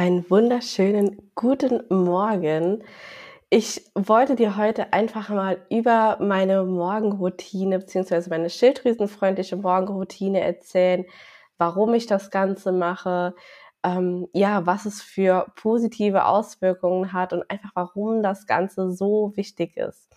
Einen 0.00 0.30
wunderschönen 0.30 1.30
guten 1.34 1.82
Morgen. 1.90 2.82
Ich 3.50 3.84
wollte 3.94 4.34
dir 4.34 4.56
heute 4.56 4.94
einfach 4.94 5.28
mal 5.28 5.58
über 5.68 6.16
meine 6.22 6.64
Morgenroutine 6.64 7.80
bzw. 7.80 8.30
meine 8.30 8.48
schilddrüsenfreundliche 8.48 9.56
Morgenroutine 9.56 10.40
erzählen, 10.40 11.04
warum 11.58 11.92
ich 11.92 12.06
das 12.06 12.30
Ganze 12.30 12.72
mache, 12.72 13.34
ähm, 13.84 14.26
ja, 14.32 14.64
was 14.64 14.86
es 14.86 15.02
für 15.02 15.52
positive 15.54 16.24
Auswirkungen 16.24 17.12
hat 17.12 17.34
und 17.34 17.50
einfach 17.50 17.72
warum 17.74 18.22
das 18.22 18.46
Ganze 18.46 18.90
so 18.92 19.32
wichtig 19.36 19.76
ist. 19.76 20.08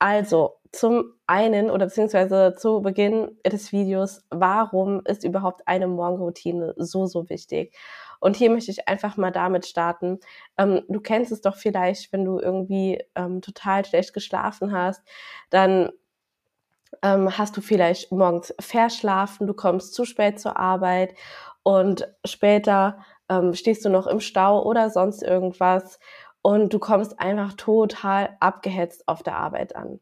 Also, 0.00 0.56
zum 0.72 1.12
einen 1.28 1.70
oder 1.70 1.86
beziehungsweise 1.86 2.56
zu 2.58 2.80
Beginn 2.80 3.38
des 3.46 3.70
Videos, 3.70 4.24
warum 4.30 5.02
ist 5.04 5.22
überhaupt 5.22 5.68
eine 5.68 5.86
Morgenroutine 5.86 6.74
so, 6.76 7.06
so 7.06 7.28
wichtig? 7.28 7.76
Und 8.22 8.36
hier 8.36 8.50
möchte 8.50 8.70
ich 8.70 8.86
einfach 8.86 9.16
mal 9.16 9.32
damit 9.32 9.66
starten. 9.66 10.20
Ähm, 10.56 10.82
du 10.88 11.00
kennst 11.00 11.32
es 11.32 11.40
doch 11.40 11.56
vielleicht, 11.56 12.12
wenn 12.12 12.24
du 12.24 12.38
irgendwie 12.38 13.02
ähm, 13.16 13.42
total 13.42 13.84
schlecht 13.84 14.14
geschlafen 14.14 14.70
hast, 14.70 15.02
dann 15.50 15.90
ähm, 17.02 17.36
hast 17.36 17.56
du 17.56 17.60
vielleicht 17.60 18.12
morgens 18.12 18.54
verschlafen, 18.60 19.48
du 19.48 19.54
kommst 19.54 19.94
zu 19.94 20.04
spät 20.04 20.38
zur 20.38 20.56
Arbeit 20.56 21.14
und 21.64 22.06
später 22.24 22.98
ähm, 23.28 23.54
stehst 23.54 23.84
du 23.84 23.88
noch 23.88 24.06
im 24.06 24.20
Stau 24.20 24.62
oder 24.62 24.88
sonst 24.88 25.24
irgendwas 25.24 25.98
und 26.42 26.72
du 26.72 26.78
kommst 26.78 27.18
einfach 27.18 27.54
total 27.54 28.36
abgehetzt 28.38 29.08
auf 29.08 29.24
der 29.24 29.36
Arbeit 29.36 29.74
an. 29.74 29.98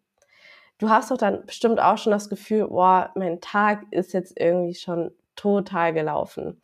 Du 0.77 0.91
hast 0.91 1.11
doch 1.11 1.17
dann 1.17 1.47
bestimmt 1.47 1.81
auch 1.81 1.97
schon 1.97 2.11
das 2.11 2.29
Gefühl, 2.29 2.69
boah, 2.69 3.13
mein 3.15 3.41
Tag 3.41 3.85
ist 3.93 4.13
jetzt 4.13 4.39
irgendwie 4.39 4.75
schon 4.75 5.11
total 5.37 5.95
gelaufen. 5.95 6.61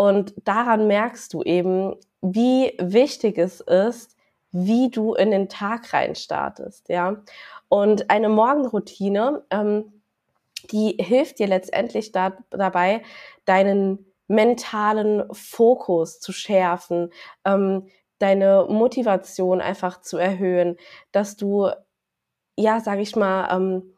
Und 0.00 0.32
daran 0.46 0.86
merkst 0.86 1.34
du 1.34 1.42
eben, 1.42 1.94
wie 2.22 2.72
wichtig 2.78 3.36
es 3.36 3.60
ist, 3.60 4.16
wie 4.50 4.88
du 4.88 5.12
in 5.12 5.30
den 5.30 5.50
Tag 5.50 5.92
rein 5.92 6.14
startest, 6.14 6.88
ja. 6.88 7.22
Und 7.68 8.08
eine 8.08 8.30
Morgenroutine, 8.30 9.42
ähm, 9.50 9.92
die 10.70 10.96
hilft 10.98 11.38
dir 11.38 11.48
letztendlich 11.48 12.12
da, 12.12 12.32
dabei, 12.48 13.02
deinen 13.44 14.06
mentalen 14.26 15.24
Fokus 15.34 16.18
zu 16.18 16.32
schärfen, 16.32 17.12
ähm, 17.44 17.86
deine 18.20 18.68
Motivation 18.70 19.60
einfach 19.60 20.00
zu 20.00 20.16
erhöhen, 20.16 20.78
dass 21.12 21.36
du, 21.36 21.68
ja, 22.56 22.80
sag 22.80 23.00
ich 23.00 23.16
mal, 23.16 23.54
ähm, 23.54 23.94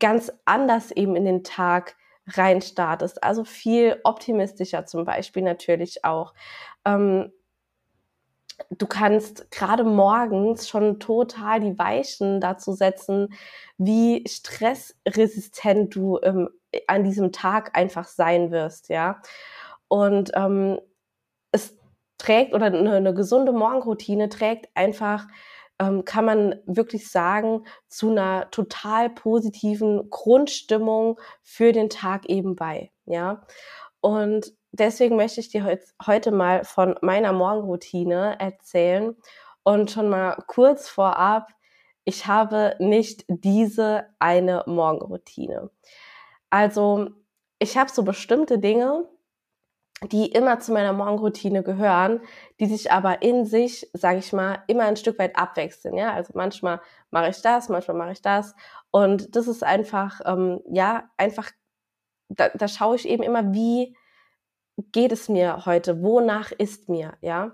ganz 0.00 0.32
anders 0.44 0.90
eben 0.90 1.14
in 1.14 1.24
den 1.24 1.44
Tag 1.44 1.94
reinstartest. 2.26 3.22
Also 3.22 3.44
viel 3.44 4.00
optimistischer 4.04 4.86
zum 4.86 5.04
Beispiel 5.04 5.42
natürlich 5.42 6.04
auch. 6.04 6.34
Ähm, 6.84 7.32
du 8.70 8.86
kannst 8.86 9.50
gerade 9.50 9.84
morgens 9.84 10.68
schon 10.68 10.98
total 10.98 11.60
die 11.60 11.78
Weichen 11.78 12.40
dazu 12.40 12.72
setzen, 12.72 13.34
wie 13.78 14.24
stressresistent 14.26 15.94
du 15.94 16.18
ähm, 16.22 16.48
an 16.86 17.04
diesem 17.04 17.32
Tag 17.32 17.76
einfach 17.76 18.06
sein 18.06 18.50
wirst, 18.50 18.88
ja. 18.88 19.20
Und 19.88 20.32
ähm, 20.34 20.80
es 21.52 21.76
trägt 22.18 22.54
oder 22.54 22.66
eine, 22.66 22.96
eine 22.96 23.14
gesunde 23.14 23.52
Morgenroutine 23.52 24.28
trägt 24.28 24.68
einfach 24.74 25.26
ähm, 25.78 26.04
kann 26.04 26.24
man 26.24 26.56
wirklich 26.66 27.10
sagen, 27.10 27.64
zu 27.88 28.10
einer 28.10 28.50
total 28.50 29.10
positiven 29.10 30.10
Grundstimmung 30.10 31.20
für 31.42 31.72
den 31.72 31.90
Tag 31.90 32.26
eben 32.26 32.56
bei. 32.56 32.90
Ja. 33.04 33.42
Und 34.00 34.54
deswegen 34.72 35.16
möchte 35.16 35.40
ich 35.40 35.48
dir 35.48 35.64
heut, 35.64 35.80
heute 36.06 36.30
mal 36.30 36.64
von 36.64 36.96
meiner 37.02 37.32
Morgenroutine 37.32 38.36
erzählen 38.38 39.16
und 39.62 39.90
schon 39.90 40.08
mal 40.08 40.36
kurz 40.46 40.88
vorab, 40.88 41.48
ich 42.04 42.26
habe 42.26 42.76
nicht 42.78 43.24
diese 43.28 44.06
eine 44.20 44.62
Morgenroutine. 44.66 45.70
Also 46.50 47.10
ich 47.58 47.76
habe 47.76 47.90
so 47.90 48.04
bestimmte 48.04 48.58
Dinge, 48.60 49.08
die 50.04 50.30
immer 50.30 50.60
zu 50.60 50.72
meiner 50.72 50.92
Morgenroutine 50.92 51.62
gehören, 51.62 52.20
die 52.60 52.66
sich 52.66 52.92
aber 52.92 53.22
in 53.22 53.46
sich, 53.46 53.88
sage 53.94 54.18
ich 54.18 54.32
mal, 54.32 54.62
immer 54.66 54.84
ein 54.84 54.96
Stück 54.96 55.18
weit 55.18 55.38
abwechseln. 55.38 55.96
Ja, 55.96 56.12
also 56.12 56.32
manchmal 56.34 56.80
mache 57.10 57.30
ich 57.30 57.40
das, 57.40 57.68
manchmal 57.68 57.96
mache 57.96 58.12
ich 58.12 58.22
das, 58.22 58.54
und 58.90 59.34
das 59.36 59.48
ist 59.48 59.64
einfach, 59.64 60.20
ähm, 60.24 60.60
ja, 60.70 61.10
einfach, 61.16 61.50
da, 62.28 62.48
da 62.50 62.68
schaue 62.68 62.96
ich 62.96 63.08
eben 63.08 63.22
immer, 63.22 63.52
wie 63.52 63.96
geht 64.92 65.12
es 65.12 65.28
mir 65.28 65.64
heute, 65.64 66.02
wonach 66.02 66.52
ist 66.52 66.88
mir, 66.88 67.14
ja, 67.22 67.52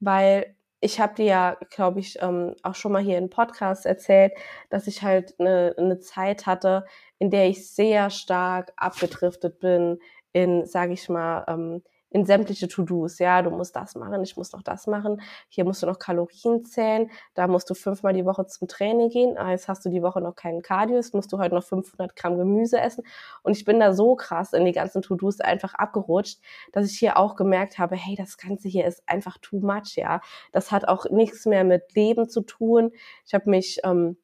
weil 0.00 0.56
ich 0.80 1.00
habe 1.00 1.14
dir 1.14 1.24
ja, 1.24 1.56
glaube 1.70 2.00
ich, 2.00 2.22
ähm, 2.22 2.54
auch 2.62 2.74
schon 2.76 2.92
mal 2.92 3.02
hier 3.02 3.18
im 3.18 3.30
Podcast 3.30 3.84
erzählt, 3.86 4.32
dass 4.70 4.86
ich 4.86 5.02
halt 5.02 5.34
eine, 5.40 5.74
eine 5.76 5.98
Zeit 5.98 6.46
hatte, 6.46 6.84
in 7.18 7.30
der 7.30 7.48
ich 7.48 7.68
sehr 7.74 8.10
stark 8.10 8.72
abgedriftet 8.76 9.58
bin 9.58 9.98
in, 10.32 10.66
sage 10.66 10.92
ich 10.92 11.08
mal, 11.08 11.44
ähm, 11.48 11.82
in 12.10 12.24
sämtliche 12.24 12.68
To-Dos. 12.68 13.18
Ja, 13.18 13.42
du 13.42 13.50
musst 13.50 13.76
das 13.76 13.94
machen, 13.94 14.22
ich 14.22 14.36
muss 14.36 14.52
noch 14.52 14.62
das 14.62 14.86
machen. 14.86 15.20
Hier 15.48 15.64
musst 15.64 15.82
du 15.82 15.86
noch 15.86 15.98
Kalorien 15.98 16.64
zählen. 16.64 17.10
Da 17.34 17.46
musst 17.46 17.68
du 17.68 17.74
fünfmal 17.74 18.14
die 18.14 18.24
Woche 18.24 18.46
zum 18.46 18.66
Training 18.68 19.10
gehen. 19.10 19.36
Ah, 19.36 19.50
jetzt 19.50 19.68
hast 19.68 19.84
du 19.84 19.90
die 19.90 20.02
Woche 20.02 20.20
noch 20.20 20.34
keinen 20.34 20.62
Cardio. 20.62 20.96
Jetzt 20.96 21.14
musst 21.14 21.32
du 21.32 21.38
heute 21.38 21.54
noch 21.54 21.64
500 21.64 22.16
Gramm 22.16 22.38
Gemüse 22.38 22.80
essen. 22.80 23.04
Und 23.42 23.56
ich 23.56 23.64
bin 23.64 23.78
da 23.80 23.92
so 23.92 24.16
krass 24.16 24.52
in 24.52 24.64
die 24.64 24.72
ganzen 24.72 25.02
To-Dos 25.02 25.40
einfach 25.40 25.74
abgerutscht, 25.74 26.40
dass 26.72 26.90
ich 26.90 26.98
hier 26.98 27.18
auch 27.18 27.36
gemerkt 27.36 27.78
habe, 27.78 27.96
hey, 27.96 28.14
das 28.16 28.38
Ganze 28.38 28.68
hier 28.68 28.86
ist 28.86 29.02
einfach 29.06 29.38
too 29.38 29.60
much. 29.60 29.96
Ja, 29.96 30.20
das 30.52 30.72
hat 30.72 30.88
auch 30.88 31.10
nichts 31.10 31.44
mehr 31.46 31.64
mit 31.64 31.94
Leben 31.94 32.28
zu 32.28 32.40
tun. 32.40 32.92
Ich 33.26 33.34
habe 33.34 33.50
mich 33.50 33.80
ähm, 33.84 34.16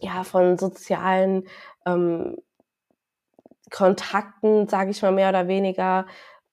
ja 0.00 0.24
von 0.24 0.58
sozialen 0.58 1.44
ähm, 1.86 2.36
Kontakten, 3.70 4.68
sage 4.68 4.90
ich 4.90 5.02
mal 5.02 5.12
mehr 5.12 5.30
oder 5.30 5.48
weniger, 5.48 6.06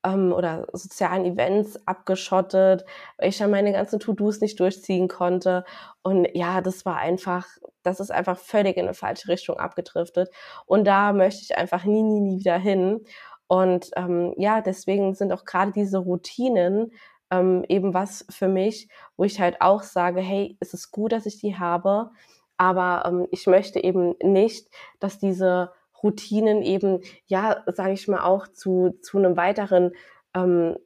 ähm, 0.03 0.33
oder 0.33 0.67
sozialen 0.73 1.25
Events 1.25 1.79
abgeschottet, 1.87 2.85
weil 3.17 3.29
ich 3.29 3.37
dann 3.37 3.51
meine 3.51 3.71
ganzen 3.71 3.99
To-Dos 3.99 4.41
nicht 4.41 4.59
durchziehen 4.59 5.07
konnte. 5.07 5.63
Und 6.03 6.27
ja, 6.33 6.61
das 6.61 6.85
war 6.85 6.97
einfach, 6.97 7.47
das 7.83 7.99
ist 7.99 8.11
einfach 8.11 8.37
völlig 8.37 8.77
in 8.77 8.85
eine 8.85 8.93
falsche 8.93 9.27
Richtung 9.29 9.57
abgedriftet. 9.57 10.29
Und 10.65 10.85
da 10.85 11.13
möchte 11.13 11.41
ich 11.43 11.57
einfach 11.57 11.85
nie, 11.85 12.03
nie, 12.03 12.21
nie 12.21 12.39
wieder 12.39 12.57
hin. 12.57 13.01
Und 13.47 13.91
ähm, 13.95 14.33
ja, 14.37 14.61
deswegen 14.61 15.13
sind 15.13 15.31
auch 15.33 15.45
gerade 15.45 15.71
diese 15.71 15.97
Routinen 15.99 16.91
ähm, 17.31 17.63
eben 17.67 17.93
was 17.93 18.25
für 18.29 18.47
mich, 18.47 18.89
wo 19.17 19.23
ich 19.23 19.39
halt 19.39 19.61
auch 19.61 19.83
sage, 19.83 20.21
hey, 20.21 20.57
es 20.59 20.73
ist 20.73 20.91
gut, 20.91 21.11
dass 21.11 21.25
ich 21.25 21.39
die 21.39 21.57
habe, 21.57 22.11
aber 22.57 23.03
ähm, 23.07 23.27
ich 23.31 23.47
möchte 23.47 23.83
eben 23.83 24.15
nicht, 24.21 24.69
dass 24.99 25.19
diese 25.19 25.71
Routinen 26.03 26.61
eben, 26.61 27.01
ja, 27.25 27.63
sage 27.67 27.93
ich 27.93 28.07
mal, 28.07 28.23
auch 28.23 28.47
zu, 28.47 28.97
zu 29.01 29.17
einem 29.17 29.37
weiteren 29.37 29.91
ähm, 30.35 30.77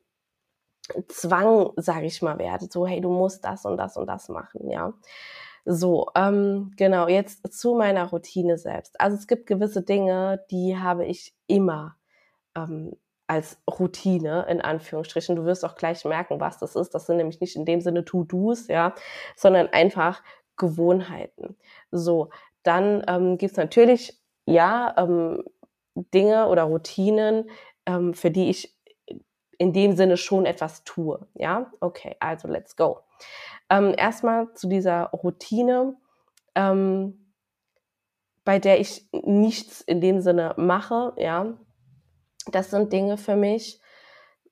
Zwang, 1.08 1.72
sage 1.78 2.06
ich 2.06 2.22
mal, 2.22 2.38
werde. 2.38 2.68
So, 2.70 2.86
hey, 2.86 3.02
du 3.02 3.10
musst 3.12 3.44
das 3.44 3.66
und 3.66 3.78
das 3.78 3.98
und 3.98 4.08
das 4.08 4.30
machen, 4.30 4.70
ja. 4.70 4.94
So, 5.66 6.12
ähm, 6.16 6.74
genau, 6.78 7.08
jetzt 7.08 7.52
zu 7.52 7.74
meiner 7.74 8.06
Routine 8.06 8.58
selbst. 8.60 9.00
Also 9.02 9.18
es 9.18 9.26
gibt 9.26 9.48
gewisse 9.48 9.82
Dinge, 9.82 10.46
die 10.52 10.78
habe 10.78 11.06
ich 11.06 11.34
immer 11.48 11.98
ähm, 12.56 12.96
als 13.26 13.58
Routine, 13.68 14.46
in 14.48 14.62
Anführungsstrichen. 14.62 15.36
Du 15.36 15.46
wirst 15.46 15.66
auch 15.66 15.76
gleich 15.76 16.06
merken, 16.06 16.40
was 16.40 16.60
das 16.60 16.76
ist. 16.76 16.92
Das 16.94 17.08
sind 17.08 17.18
nämlich 17.18 17.42
nicht 17.42 17.56
in 17.56 17.66
dem 17.66 17.82
Sinne 17.82 18.06
To-Dos, 18.06 18.68
ja, 18.68 18.94
sondern 19.36 19.68
einfach 19.70 20.22
Gewohnheiten. 20.58 21.58
So, 21.92 22.30
dann 22.62 23.04
ähm, 23.08 23.40
gibt 23.40 23.52
es 23.52 23.58
natürlich 23.58 24.22
ja, 24.46 24.94
ähm, 24.98 25.44
Dinge 25.96 26.48
oder 26.48 26.64
Routinen, 26.64 27.50
ähm, 27.86 28.14
für 28.14 28.32
die 28.32 28.50
ich 28.50 28.76
in 29.58 29.74
dem 29.74 29.96
Sinne 29.96 30.18
schon 30.18 30.46
etwas 30.46 30.84
tue. 30.84 31.28
Ja, 31.34 31.72
okay, 31.80 32.16
also 32.20 32.48
let's 32.48 32.76
go. 32.76 33.00
Ähm, 33.70 33.94
erstmal 33.98 34.54
zu 34.54 34.68
dieser 34.68 35.06
Routine, 35.06 35.96
ähm, 36.56 37.34
bei 38.44 38.60
der 38.60 38.80
ich 38.80 39.08
nichts 39.12 39.82
in 39.82 40.02
dem 40.02 40.22
Sinne 40.22 40.54
mache. 40.58 41.14
Ja, 41.18 41.58
das 42.48 42.70
sind 42.70 42.94
Dinge 42.94 43.18
für 43.18 43.36
mich, 43.36 43.82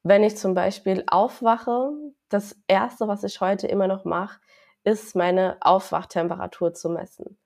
wenn 0.02 0.24
ich 0.24 0.38
zum 0.38 0.54
Beispiel 0.54 1.04
aufwache. 1.08 1.92
Das 2.30 2.56
erste, 2.68 3.08
was 3.08 3.24
ich 3.24 3.40
heute 3.42 3.68
immer 3.68 3.88
noch 3.88 4.06
mache, 4.06 4.40
ist 4.84 5.16
meine 5.16 5.58
Aufwachtemperatur 5.62 6.74
zu 6.74 6.90
messen. 6.90 7.38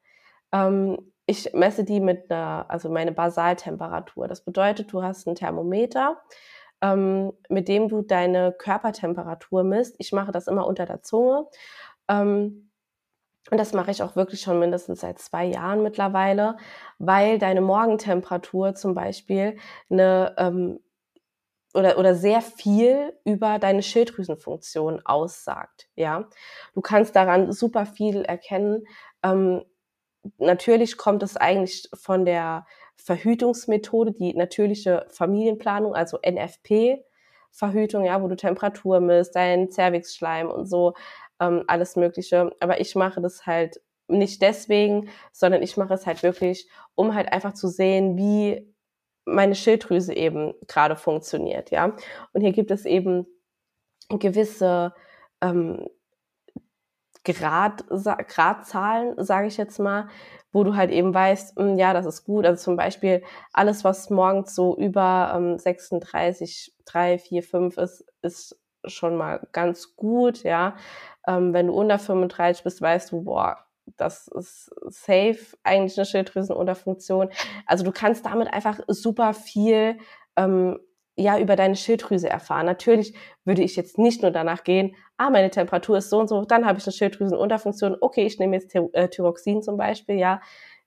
Ähm, 0.51 1.11
ich 1.27 1.53
messe 1.53 1.83
die 1.83 1.99
mit 1.99 2.31
einer, 2.31 2.65
also 2.69 2.89
meine 2.89 3.11
Basaltemperatur. 3.11 4.27
Das 4.27 4.41
bedeutet, 4.41 4.91
du 4.91 5.03
hast 5.03 5.27
ein 5.27 5.35
Thermometer, 5.35 6.21
ähm, 6.81 7.33
mit 7.49 7.67
dem 7.67 7.89
du 7.89 8.01
deine 8.01 8.53
Körpertemperatur 8.53 9.63
misst. 9.63 9.95
Ich 9.99 10.13
mache 10.13 10.31
das 10.31 10.47
immer 10.47 10.65
unter 10.65 10.85
der 10.85 11.03
Zunge. 11.03 11.45
Ähm, 12.07 12.71
und 13.51 13.57
das 13.57 13.73
mache 13.73 13.91
ich 13.91 14.01
auch 14.03 14.15
wirklich 14.15 14.41
schon 14.41 14.59
mindestens 14.59 15.01
seit 15.01 15.19
zwei 15.19 15.45
Jahren 15.45 15.83
mittlerweile, 15.83 16.57
weil 16.97 17.39
deine 17.39 17.61
Morgentemperatur 17.61 18.75
zum 18.75 18.93
Beispiel 18.95 19.57
eine 19.89 20.33
ähm, 20.37 20.79
oder, 21.73 21.97
oder 21.97 22.15
sehr 22.15 22.41
viel 22.41 23.13
über 23.25 23.59
deine 23.59 23.83
Schilddrüsenfunktion 23.83 25.01
aussagt. 25.05 25.89
Ja, 25.95 26.27
du 26.73 26.81
kannst 26.81 27.15
daran 27.15 27.51
super 27.51 27.85
viel 27.85 28.23
erkennen. 28.23 28.85
Ähm, 29.23 29.63
natürlich 30.37 30.97
kommt 30.97 31.23
es 31.23 31.37
eigentlich 31.37 31.89
von 31.93 32.25
der 32.25 32.65
Verhütungsmethode, 32.95 34.11
die 34.11 34.33
natürliche 34.33 35.05
Familienplanung, 35.09 35.95
also 35.95 36.19
NFP, 36.25 37.03
Verhütung, 37.51 38.05
ja, 38.05 38.21
wo 38.21 38.27
du 38.27 38.35
Temperatur 38.35 38.99
misst, 38.99 39.35
deinen 39.35 39.71
Cervixschleim 39.71 40.49
und 40.49 40.67
so, 40.67 40.93
ähm, 41.39 41.63
alles 41.67 41.95
Mögliche. 41.95 42.51
Aber 42.59 42.79
ich 42.79 42.95
mache 42.95 43.21
das 43.21 43.45
halt 43.45 43.81
nicht 44.07 44.41
deswegen, 44.41 45.09
sondern 45.31 45.61
ich 45.63 45.77
mache 45.77 45.93
es 45.93 46.05
halt 46.05 46.23
wirklich, 46.23 46.67
um 46.95 47.13
halt 47.13 47.31
einfach 47.31 47.53
zu 47.53 47.67
sehen, 47.67 48.17
wie 48.17 48.73
meine 49.25 49.55
Schilddrüse 49.55 50.13
eben 50.15 50.53
gerade 50.67 50.95
funktioniert, 50.95 51.71
ja. 51.71 51.95
Und 52.33 52.41
hier 52.41 52.53
gibt 52.53 52.71
es 52.71 52.85
eben 52.85 53.27
gewisse 54.09 54.93
ähm, 55.41 55.87
Grad, 57.33 57.85
Gradzahlen, 57.89 59.13
sage 59.23 59.47
ich 59.47 59.57
jetzt 59.57 59.79
mal, 59.79 60.07
wo 60.51 60.63
du 60.63 60.75
halt 60.75 60.91
eben 60.91 61.13
weißt, 61.13 61.57
mh, 61.57 61.63
hm, 61.65 61.77
ja, 61.77 61.93
das 61.93 62.05
ist 62.05 62.23
gut. 62.23 62.45
Also 62.45 62.63
zum 62.63 62.75
Beispiel 62.75 63.23
alles, 63.53 63.83
was 63.83 64.09
morgens 64.09 64.55
so 64.55 64.75
über 64.77 65.33
ähm, 65.35 65.57
36, 65.57 66.73
3, 66.85 67.17
4, 67.19 67.43
5 67.43 67.77
ist, 67.77 68.05
ist 68.21 68.59
schon 68.85 69.17
mal 69.17 69.45
ganz 69.51 69.95
gut, 69.95 70.43
ja. 70.43 70.75
Ähm, 71.27 71.53
wenn 71.53 71.67
du 71.67 71.73
unter 71.73 71.99
35 71.99 72.63
bist, 72.63 72.81
weißt 72.81 73.11
du, 73.11 73.23
boah, 73.23 73.57
das 73.97 74.27
ist 74.27 74.71
safe 74.87 75.39
eigentlich 75.63 75.97
eine 75.97 76.05
Schilddrüsenunterfunktion. 76.05 77.29
Also 77.65 77.83
du 77.83 77.91
kannst 77.91 78.25
damit 78.25 78.51
einfach 78.53 78.79
super 78.87 79.33
viel 79.33 79.97
ähm, 80.35 80.79
ja 81.17 81.39
über 81.39 81.55
deine 81.55 81.75
Schilddrüse 81.75 82.29
erfahren. 82.29 82.65
Natürlich 82.65 83.13
würde 83.43 83.63
ich 83.63 83.75
jetzt 83.75 83.97
nicht 83.97 84.21
nur 84.21 84.31
danach 84.31 84.63
gehen, 84.63 84.95
ah, 85.17 85.29
meine 85.29 85.49
Temperatur 85.49 85.97
ist 85.97 86.09
so 86.09 86.19
und 86.19 86.29
so, 86.29 86.45
dann 86.45 86.65
habe 86.65 86.77
ich 86.77 86.85
eine 86.85 86.93
Schilddrüsenunterfunktion, 86.93 87.97
okay, 88.01 88.25
ich 88.25 88.39
nehme 88.39 88.55
jetzt 88.55 88.73
äh, 88.75 89.09
Thyroxin 89.09 89.61
zum 89.61 89.77
Beispiel, 89.77 90.15
ja. 90.15 90.41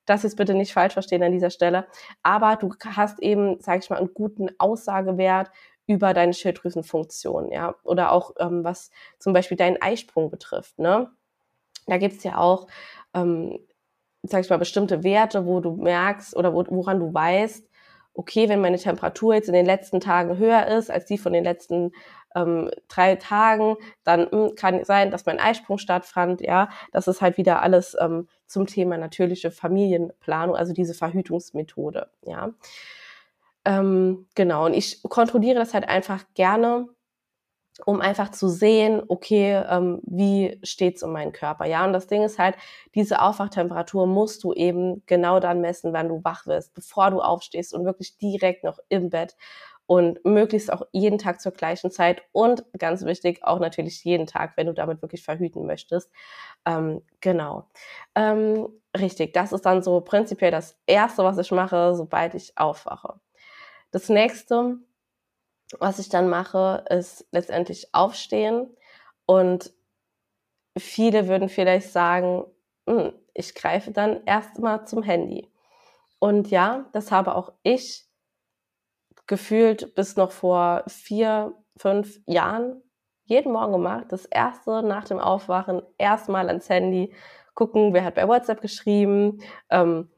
Das 0.06 0.24
ist 0.24 0.36
bitte 0.36 0.54
nicht 0.54 0.72
falsch 0.72 0.94
verstehen 0.94 1.22
an 1.22 1.32
dieser 1.32 1.50
Stelle. 1.50 1.86
Aber 2.22 2.56
du 2.56 2.74
hast 2.84 3.20
eben, 3.20 3.60
sage 3.60 3.80
ich 3.82 3.90
mal, 3.90 3.98
einen 3.98 4.14
guten 4.14 4.48
Aussagewert 4.58 5.50
über 5.86 6.14
deine 6.14 6.32
Schilddrüsenfunktion, 6.32 7.52
ja. 7.52 7.74
Oder 7.84 8.12
auch 8.12 8.32
ähm, 8.38 8.64
was 8.64 8.90
zum 9.18 9.32
Beispiel 9.32 9.56
deinen 9.56 9.80
Eisprung 9.82 10.30
betrifft, 10.30 10.78
ne? 10.78 11.10
Da 11.86 11.98
gibt's 11.98 12.22
ja 12.24 12.38
auch, 12.38 12.68
ähm, 13.14 13.58
sag 14.22 14.44
ich 14.44 14.50
mal, 14.50 14.58
bestimmte 14.58 15.02
Werte, 15.02 15.46
wo 15.46 15.60
du 15.60 15.76
merkst 15.76 16.36
oder 16.36 16.54
wo, 16.54 16.64
woran 16.68 17.00
du 17.00 17.12
weißt, 17.12 17.69
okay, 18.20 18.50
wenn 18.50 18.60
meine 18.60 18.76
Temperatur 18.76 19.34
jetzt 19.34 19.48
in 19.48 19.54
den 19.54 19.64
letzten 19.64 19.98
Tagen 19.98 20.36
höher 20.36 20.66
ist 20.66 20.90
als 20.90 21.06
die 21.06 21.16
von 21.16 21.32
den 21.32 21.42
letzten 21.42 21.92
ähm, 22.36 22.70
drei 22.88 23.16
Tagen, 23.16 23.76
dann 24.04 24.28
mh, 24.30 24.30
hm, 24.30 24.54
kann 24.56 24.84
sein, 24.84 25.10
dass 25.10 25.24
mein 25.24 25.40
Eisprung 25.40 25.78
stattfand. 25.78 26.42
Ja, 26.42 26.68
das 26.92 27.08
ist 27.08 27.22
halt 27.22 27.38
wieder 27.38 27.62
alles 27.62 27.96
ähm, 27.98 28.28
zum 28.46 28.66
Thema 28.66 28.98
natürliche 28.98 29.50
Familienplanung, 29.50 30.54
also 30.54 30.74
diese 30.74 30.92
Verhütungsmethode. 30.92 32.10
Ja, 32.26 32.50
ähm, 33.64 34.26
genau. 34.34 34.66
Und 34.66 34.74
ich 34.74 35.02
kontrolliere 35.02 35.58
das 35.58 35.72
halt 35.72 35.88
einfach 35.88 36.24
gerne 36.34 36.88
um 37.86 38.00
einfach 38.00 38.30
zu 38.30 38.48
sehen, 38.48 39.02
okay, 39.08 39.62
ähm, 39.68 40.00
wie 40.04 40.58
steht's 40.62 41.02
um 41.02 41.12
meinen 41.12 41.32
Körper, 41.32 41.66
ja. 41.66 41.84
Und 41.84 41.92
das 41.92 42.06
Ding 42.06 42.22
ist 42.22 42.38
halt, 42.38 42.56
diese 42.94 43.20
Aufwachtemperatur 43.22 44.06
musst 44.06 44.44
du 44.44 44.52
eben 44.52 45.02
genau 45.06 45.40
dann 45.40 45.60
messen, 45.60 45.92
wenn 45.92 46.08
du 46.08 46.22
wach 46.24 46.46
wirst, 46.46 46.74
bevor 46.74 47.10
du 47.10 47.20
aufstehst 47.20 47.74
und 47.74 47.84
wirklich 47.84 48.16
direkt 48.18 48.64
noch 48.64 48.78
im 48.88 49.10
Bett 49.10 49.36
und 49.86 50.24
möglichst 50.24 50.72
auch 50.72 50.82
jeden 50.92 51.18
Tag 51.18 51.40
zur 51.40 51.52
gleichen 51.52 51.90
Zeit 51.90 52.22
und 52.32 52.64
ganz 52.78 53.04
wichtig 53.04 53.40
auch 53.44 53.58
natürlich 53.58 54.04
jeden 54.04 54.26
Tag, 54.26 54.52
wenn 54.56 54.66
du 54.68 54.72
damit 54.74 55.02
wirklich 55.02 55.24
verhüten 55.24 55.66
möchtest. 55.66 56.10
Ähm, 56.66 57.02
genau, 57.20 57.64
ähm, 58.14 58.68
richtig. 58.96 59.32
Das 59.34 59.52
ist 59.52 59.66
dann 59.66 59.82
so 59.82 60.00
prinzipiell 60.00 60.50
das 60.52 60.76
erste, 60.86 61.24
was 61.24 61.38
ich 61.38 61.50
mache, 61.52 61.94
sobald 61.94 62.34
ich 62.34 62.56
aufwache. 62.56 63.14
Das 63.92 64.08
nächste 64.08 64.78
was 65.78 65.98
ich 65.98 66.08
dann 66.08 66.28
mache, 66.28 66.84
ist 66.90 67.26
letztendlich 67.30 67.94
aufstehen 67.94 68.68
und 69.26 69.72
viele 70.76 71.28
würden 71.28 71.48
vielleicht 71.48 71.90
sagen, 71.90 72.44
hm, 72.88 73.12
ich 73.34 73.54
greife 73.54 73.92
dann 73.92 74.24
erstmal 74.24 74.86
zum 74.86 75.02
Handy. 75.02 75.48
Und 76.18 76.50
ja, 76.50 76.86
das 76.92 77.12
habe 77.12 77.34
auch 77.34 77.52
ich 77.62 78.06
gefühlt 79.26 79.94
bis 79.94 80.16
noch 80.16 80.32
vor 80.32 80.82
vier, 80.88 81.54
fünf 81.76 82.20
Jahren 82.26 82.82
jeden 83.24 83.52
Morgen 83.52 83.72
gemacht. 83.72 84.06
Das 84.08 84.26
erste 84.26 84.82
nach 84.82 85.04
dem 85.04 85.20
Aufwachen 85.20 85.82
erstmal 85.98 86.48
ans 86.48 86.68
Handy 86.68 87.14
gucken, 87.54 87.94
wer 87.94 88.04
hat 88.04 88.16
bei 88.16 88.26
WhatsApp 88.26 88.60
geschrieben, 88.60 89.40
ähm, 89.70 90.10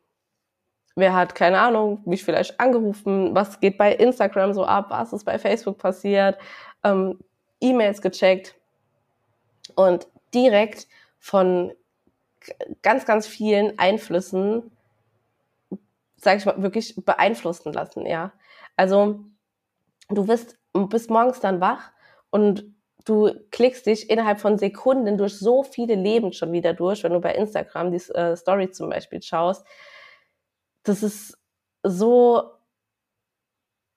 wer 0.95 1.15
hat 1.15 1.35
keine 1.35 1.61
Ahnung, 1.61 2.03
mich 2.05 2.25
vielleicht 2.25 2.61
angerufen, 2.61 3.35
was 3.35 3.61
geht 3.61 3.79
bei 3.79 3.95
Instagram 3.95 4.53
so 4.53 4.65
ab, 4.65 4.87
was 4.91 5.13
ist 5.13 5.25
bei 5.25 5.39
Facebook 5.39 5.79
passiert, 5.79 6.39
ähm, 6.85 7.19
E-Mails 7.61 8.03
gecheckt 8.03 8.55
und 9.75 10.07
direkt 10.35 10.87
von 11.19 11.73
ganz, 12.83 13.07
ganz 13.07 13.27
vielen 13.27 13.79
Einflüssen, 13.79 14.71
sage 16.17 16.39
ich 16.39 16.47
mal, 16.47 16.63
wirklich 16.63 16.97
beeinflussen 16.97 17.73
lassen, 17.73 18.07
ja. 18.07 18.33
Also 18.77 19.21
du 20.09 20.27
bist, 20.27 20.59
bist 20.73 21.11
morgens 21.11 21.41
dann 21.41 21.61
wach 21.61 21.93
und 22.31 22.65
du 23.05 23.31
klickst 23.51 23.87
dich 23.87 24.11
innerhalb 24.11 24.41
von 24.41 24.59
Sekunden 24.59 25.19
durch 25.19 25.39
so 25.39 25.63
viele 25.63 25.95
Leben 25.95 26.33
schon 26.33 26.53
wieder 26.53 26.73
durch, 26.75 27.03
wenn 27.03 27.13
du 27.13 27.21
bei 27.21 27.35
Instagram 27.35 27.91
die 27.91 28.03
äh, 28.15 28.37
Story 28.37 28.71
zum 28.71 28.91
Beispiel 28.91 29.23
schaust, 29.23 29.67
das 30.83 31.03
ist 31.03 31.39
so, 31.83 32.51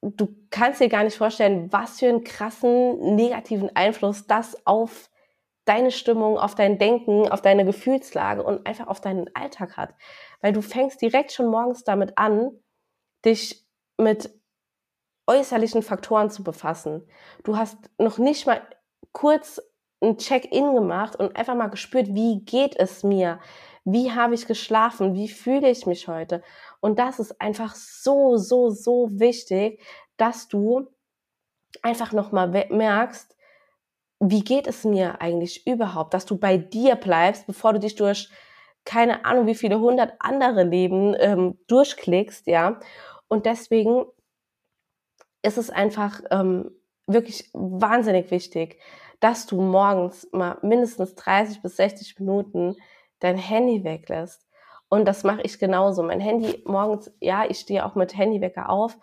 du 0.01 0.27
kannst 0.49 0.81
dir 0.81 0.89
gar 0.89 1.03
nicht 1.03 1.17
vorstellen, 1.17 1.71
was 1.71 1.99
für 1.99 2.07
einen 2.07 2.23
krassen 2.23 3.15
negativen 3.15 3.75
Einfluss 3.75 4.27
das 4.27 4.65
auf 4.65 5.09
deine 5.65 5.91
Stimmung, 5.91 6.37
auf 6.37 6.55
dein 6.55 6.77
Denken, 6.77 7.27
auf 7.27 7.41
deine 7.41 7.65
Gefühlslage 7.65 8.43
und 8.43 8.65
einfach 8.67 8.87
auf 8.87 9.01
deinen 9.01 9.35
Alltag 9.35 9.77
hat. 9.77 9.95
Weil 10.41 10.53
du 10.53 10.61
fängst 10.61 11.01
direkt 11.01 11.31
schon 11.31 11.47
morgens 11.47 11.83
damit 11.83 12.17
an, 12.17 12.51
dich 13.25 13.65
mit 13.97 14.29
äußerlichen 15.27 15.81
Faktoren 15.81 16.29
zu 16.29 16.43
befassen. 16.43 17.07
Du 17.43 17.57
hast 17.57 17.77
noch 17.97 18.19
nicht 18.19 18.45
mal 18.45 18.61
kurz 19.11 19.59
ein 20.01 20.17
Check-in 20.17 20.75
gemacht 20.75 21.15
und 21.15 21.35
einfach 21.35 21.55
mal 21.55 21.67
gespürt, 21.67 22.07
wie 22.13 22.41
geht 22.41 22.75
es 22.75 23.03
mir? 23.03 23.39
Wie 23.85 24.11
habe 24.11 24.35
ich 24.35 24.45
geschlafen? 24.45 25.13
Wie 25.13 25.29
fühle 25.29 25.69
ich 25.69 25.85
mich 25.85 26.07
heute? 26.07 26.43
Und 26.85 26.99
das 26.99 27.17
ist 27.17 27.41
einfach 27.41 27.73
so, 27.73 28.37
so, 28.37 28.69
so 28.69 29.09
wichtig, 29.13 29.81
dass 30.17 30.47
du 30.47 30.85
einfach 31.81 32.11
nochmal 32.11 32.67
merkst, 32.69 33.35
wie 34.19 34.43
geht 34.43 34.67
es 34.67 34.83
mir 34.83 35.19
eigentlich 35.19 35.65
überhaupt, 35.65 36.13
dass 36.13 36.27
du 36.27 36.37
bei 36.37 36.57
dir 36.57 36.95
bleibst, 36.95 37.47
bevor 37.47 37.73
du 37.73 37.79
dich 37.79 37.95
durch 37.95 38.29
keine 38.83 39.25
Ahnung 39.25 39.47
wie 39.47 39.55
viele 39.55 39.79
hundert 39.79 40.13
andere 40.19 40.61
Leben 40.61 41.15
ähm, 41.17 41.57
durchklickst, 41.65 42.45
ja. 42.45 42.79
Und 43.29 43.47
deswegen 43.47 44.05
ist 45.41 45.57
es 45.57 45.71
einfach 45.71 46.21
ähm, 46.29 46.69
wirklich 47.07 47.49
wahnsinnig 47.53 48.29
wichtig, 48.29 48.79
dass 49.21 49.47
du 49.47 49.59
morgens 49.59 50.29
mal 50.31 50.59
mindestens 50.61 51.15
30 51.15 51.63
bis 51.63 51.77
60 51.77 52.19
Minuten 52.19 52.75
dein 53.21 53.37
Handy 53.37 53.83
weglässt. 53.83 54.44
Und 54.89 55.05
das 55.05 55.23
mache 55.23 55.41
ich 55.41 55.59
genauso. 55.59 56.03
Mein 56.03 56.19
Handy 56.19 56.63
morgens, 56.65 57.11
ja, 57.19 57.45
ich 57.49 57.59
stehe 57.59 57.85
auch 57.85 57.95
mit 57.95 58.17
Handywecker 58.17 58.69
auf. 58.69 58.97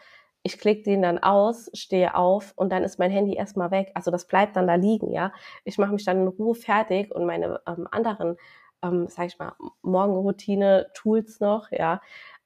Ich 0.45 0.59
klicke 0.59 0.83
den 0.83 1.03
dann 1.03 1.19
aus, 1.19 1.71
stehe 1.75 2.17
auf 2.17 2.53
und 2.57 2.71
dann 2.73 2.83
ist 2.83 2.99
mein 2.99 3.11
Handy 3.11 3.35
erstmal 3.35 3.71
weg. 3.71 3.93
Also 3.95 4.11
das 4.11 4.27
bleibt 4.27 4.57
dann 4.57 4.67
da 4.67 4.75
liegen, 4.75 5.11
ja. 5.12 5.33
Ich 5.65 5.79
mache 5.79 5.93
mich 5.93 6.05
dann 6.05 6.23
in 6.23 6.29
Ruhe 6.29 6.55
fertig 6.55 7.15
und 7.15 7.27
meine 7.27 7.61
ähm, 7.67 7.87
anderen, 7.91 8.37
ähm, 8.83 9.07
sag 9.09 9.27
ich 9.27 9.39
mal, 9.39 9.55
Morgenroutine-Tools 9.83 11.41
noch, 11.41 11.71
ja. 11.71 12.01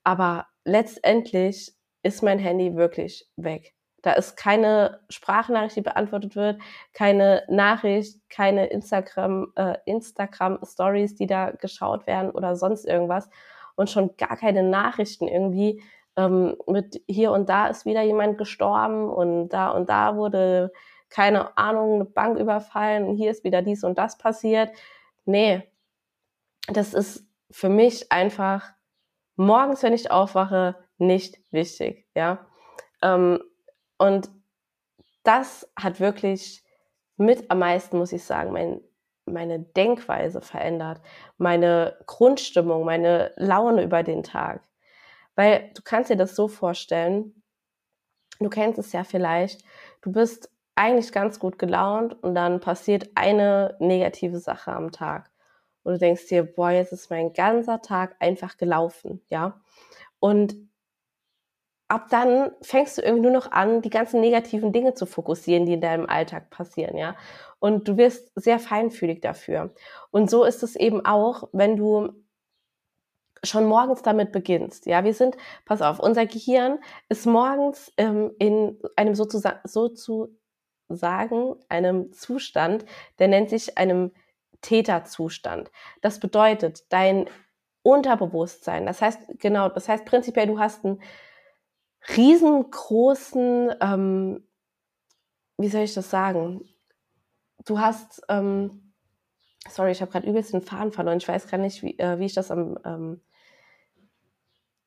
Aber 0.05 0.47
letztendlich 0.65 1.75
ist 2.03 2.23
mein 2.23 2.39
Handy 2.39 2.77
wirklich 2.77 3.29
weg. 3.37 3.76
Da 4.07 4.13
ist 4.13 4.37
keine 4.37 5.01
Sprachnachricht, 5.11 5.75
die 5.75 5.81
beantwortet 5.81 6.37
wird, 6.37 6.61
keine 6.93 7.43
Nachricht, 7.49 8.21
keine 8.31 8.67
Instagram, 8.67 9.53
äh, 9.57 9.79
Instagram 9.85 10.61
Stories, 10.65 11.17
die 11.17 11.27
da 11.27 11.51
geschaut 11.51 12.07
werden 12.07 12.31
oder 12.31 12.55
sonst 12.55 12.87
irgendwas 12.87 13.29
und 13.75 13.91
schon 13.91 14.17
gar 14.17 14.37
keine 14.37 14.63
Nachrichten 14.63 15.27
irgendwie 15.27 15.83
ähm, 16.17 16.57
mit 16.69 17.03
hier 17.09 17.33
und 17.33 17.49
da 17.49 17.67
ist 17.67 17.85
wieder 17.85 18.03
jemand 18.03 18.39
gestorben 18.39 19.09
und 19.09 19.49
da 19.49 19.71
und 19.71 19.89
da 19.89 20.15
wurde 20.15 20.71
keine 21.11 21.59
Ahnung 21.59 21.97
eine 21.97 22.05
Bank 22.05 22.39
überfallen 22.39 23.17
hier 23.17 23.33
ist 23.33 23.43
wieder 23.43 23.61
dies 23.61 23.83
und 23.83 23.99
das 23.99 24.19
passiert. 24.19 24.71
Nee, 25.25 25.65
das 26.69 26.95
ist 26.95 27.27
für 27.51 27.71
mich 27.71 28.13
einfach 28.13 28.71
morgens, 29.35 29.83
wenn 29.83 29.95
ich 29.95 30.13
aufwache, 30.13 30.77
nicht 30.97 31.41
wichtig, 31.51 32.07
ja. 32.15 32.47
Ähm, 33.03 33.41
und 33.99 34.31
das 35.23 35.69
hat 35.77 36.01
wirklich 36.01 36.63
mit 37.17 37.51
am 37.51 37.59
meisten, 37.59 37.99
muss 37.99 38.13
ich 38.13 38.25
sagen, 38.25 38.53
mein, 38.53 38.81
meine 39.25 39.59
Denkweise 39.59 40.41
verändert, 40.41 41.01
meine 41.39 41.97
Grundstimmung, 42.07 42.85
meine 42.85 43.33
Laune 43.37 43.83
über 43.83 44.03
den 44.03 44.23
Tag. 44.23 44.63
Weil 45.35 45.71
du 45.75 45.83
kannst 45.83 46.11
dir 46.11 46.17
das 46.17 46.37
so 46.37 46.49
vorstellen, 46.49 47.43
du 48.39 48.49
kennst 48.49 48.79
es 48.79 48.93
ja 48.93 49.05
vielleicht, 49.05 49.65
du 50.03 50.13
bist 50.13 50.51
eigentlich 50.75 51.11
ganz 51.13 51.39
gut 51.39 51.59
gelaunt 51.59 52.23
und 52.23 52.35
dann 52.35 52.61
passiert 52.61 53.11
eine 53.15 53.77
negative 53.81 54.39
Sache 54.39 54.73
am 54.73 54.93
Tag. 54.93 55.31
Und 55.83 55.95
du 55.95 55.99
denkst 55.99 56.27
dir, 56.27 56.43
boah, 56.43 56.71
jetzt 56.71 56.93
ist 56.93 57.11
mein 57.11 57.33
ganzer 57.33 57.81
Tag 57.81 58.17
einfach 58.21 58.57
gelaufen, 58.57 59.23
ja. 59.29 59.61
Und 60.19 60.57
ab 61.89 62.09
dann 62.11 62.51
fängst 62.63 62.99
du 62.99 63.03
irgendwie 63.03 63.23
nur 63.23 63.33
noch 63.33 63.53
an, 63.53 63.83
die 63.83 63.91
ganzen 63.91 64.21
negativen 64.21 64.73
Dinge 64.73 64.95
zu 64.95 65.07
fokussieren, 65.07 65.67
die 65.67 65.75
in 65.75 65.81
deinem 65.81 66.07
Alltag 66.07 66.51
passieren, 66.51 66.97
ja. 66.97 67.17
Und 67.59 67.89
du 67.89 67.97
wirst 67.97 68.33
sehr 68.35 68.59
feinfühlig 68.59 69.21
dafür. 69.21 69.73
Und 70.11 70.31
so 70.31 70.45
ist 70.45 70.63
es 70.63 70.77
eben 70.77 71.05
auch, 71.07 71.49
wenn 71.53 71.77
du 71.77 72.11
schon 73.45 73.67
morgens 73.67 74.03
damit 74.03 74.33
beginnst. 74.33 74.87
Ja, 74.87 75.05
wir 75.05 75.15
sind, 75.15 75.37
pass 75.65 75.83
auf, 75.83 76.01
unser 76.01 76.27
Gehirn 76.27 76.79
ist 77.09 77.27
morgens 77.27 77.93
ähm, 77.97 78.33
in 78.39 78.79
einem 78.97 79.15
sozusagen, 79.15 79.61
sozusagen 79.65 81.57
einem 81.69 82.13
Zustand, 82.13 82.85
der 83.19 83.29
nennt 83.29 83.51
sich 83.51 83.79
einem 83.79 84.13
Täterzustand. 84.63 85.71
Das 86.03 86.19
bedeutet, 86.19 86.85
dein 86.91 87.29
Unterbewusstsein, 87.83 88.85
das 88.87 89.01
heißt, 89.01 89.39
genau, 89.39 89.69
das 89.69 89.89
heißt 89.89 90.05
prinzipiell, 90.05 90.49
du 90.49 90.59
hast 90.59 90.85
einen 90.85 91.01
riesengroßen, 92.15 93.75
ähm, 93.81 94.47
wie 95.59 95.69
soll 95.69 95.83
ich 95.83 95.95
das 95.95 96.11
sagen? 96.11 96.63
Du 97.65 97.81
hast, 97.81 98.23
ähm, 98.29 98.93
sorry, 99.69 99.93
ich 99.93 100.01
habe 100.01 100.13
gerade 100.13 100.29
übelst 100.29 100.53
den 100.53 100.63
Faden 100.63 100.93
verloren. 100.93 101.19
Ich 101.19 101.29
weiß 101.29 101.49
gar 101.49 101.59
nicht, 101.59 101.83
wie, 101.83 101.99
äh, 101.99 102.19
wie 102.19 102.27
ich 102.27 102.35
das 102.35 102.51
am, 102.51 102.79
ähm, 102.85 103.21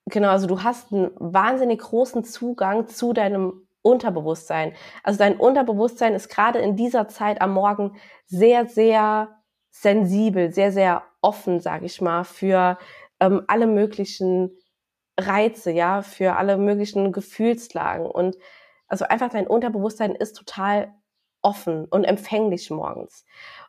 genau, 0.05 0.29
also 0.29 0.47
du 0.47 0.63
hast 0.63 0.93
einen 0.93 1.11
wahnsinnig 1.15 1.79
großen 1.81 2.23
Zugang 2.23 2.87
zu 2.87 3.13
deinem 3.13 3.67
Unterbewusstsein. 3.81 4.73
Also 5.03 5.19
dein 5.19 5.37
Unterbewusstsein 5.37 6.13
ist 6.13 6.29
gerade 6.29 6.59
in 6.59 6.75
dieser 6.75 7.07
Zeit 7.07 7.41
am 7.41 7.53
Morgen 7.53 7.97
sehr, 8.25 8.67
sehr 8.67 9.39
sensibel, 9.71 10.51
sehr, 10.51 10.71
sehr 10.71 11.03
offen, 11.21 11.59
sage 11.59 11.85
ich 11.85 12.01
mal, 12.01 12.23
für 12.23 12.77
ähm, 13.19 13.43
alle 13.47 13.67
möglichen 13.67 14.51
Reize, 15.19 15.71
ja, 15.71 16.01
für 16.01 16.35
alle 16.35 16.57
möglichen 16.57 17.11
Gefühlslagen. 17.11 18.05
Und 18.05 18.37
also 18.87 19.05
einfach 19.05 19.29
dein 19.29 19.47
Unterbewusstsein 19.47 20.15
ist 20.15 20.33
total 20.33 20.93
offen 21.41 21.85
und 21.85 22.03
empfänglich 22.03 22.69
morgens. 22.69 23.25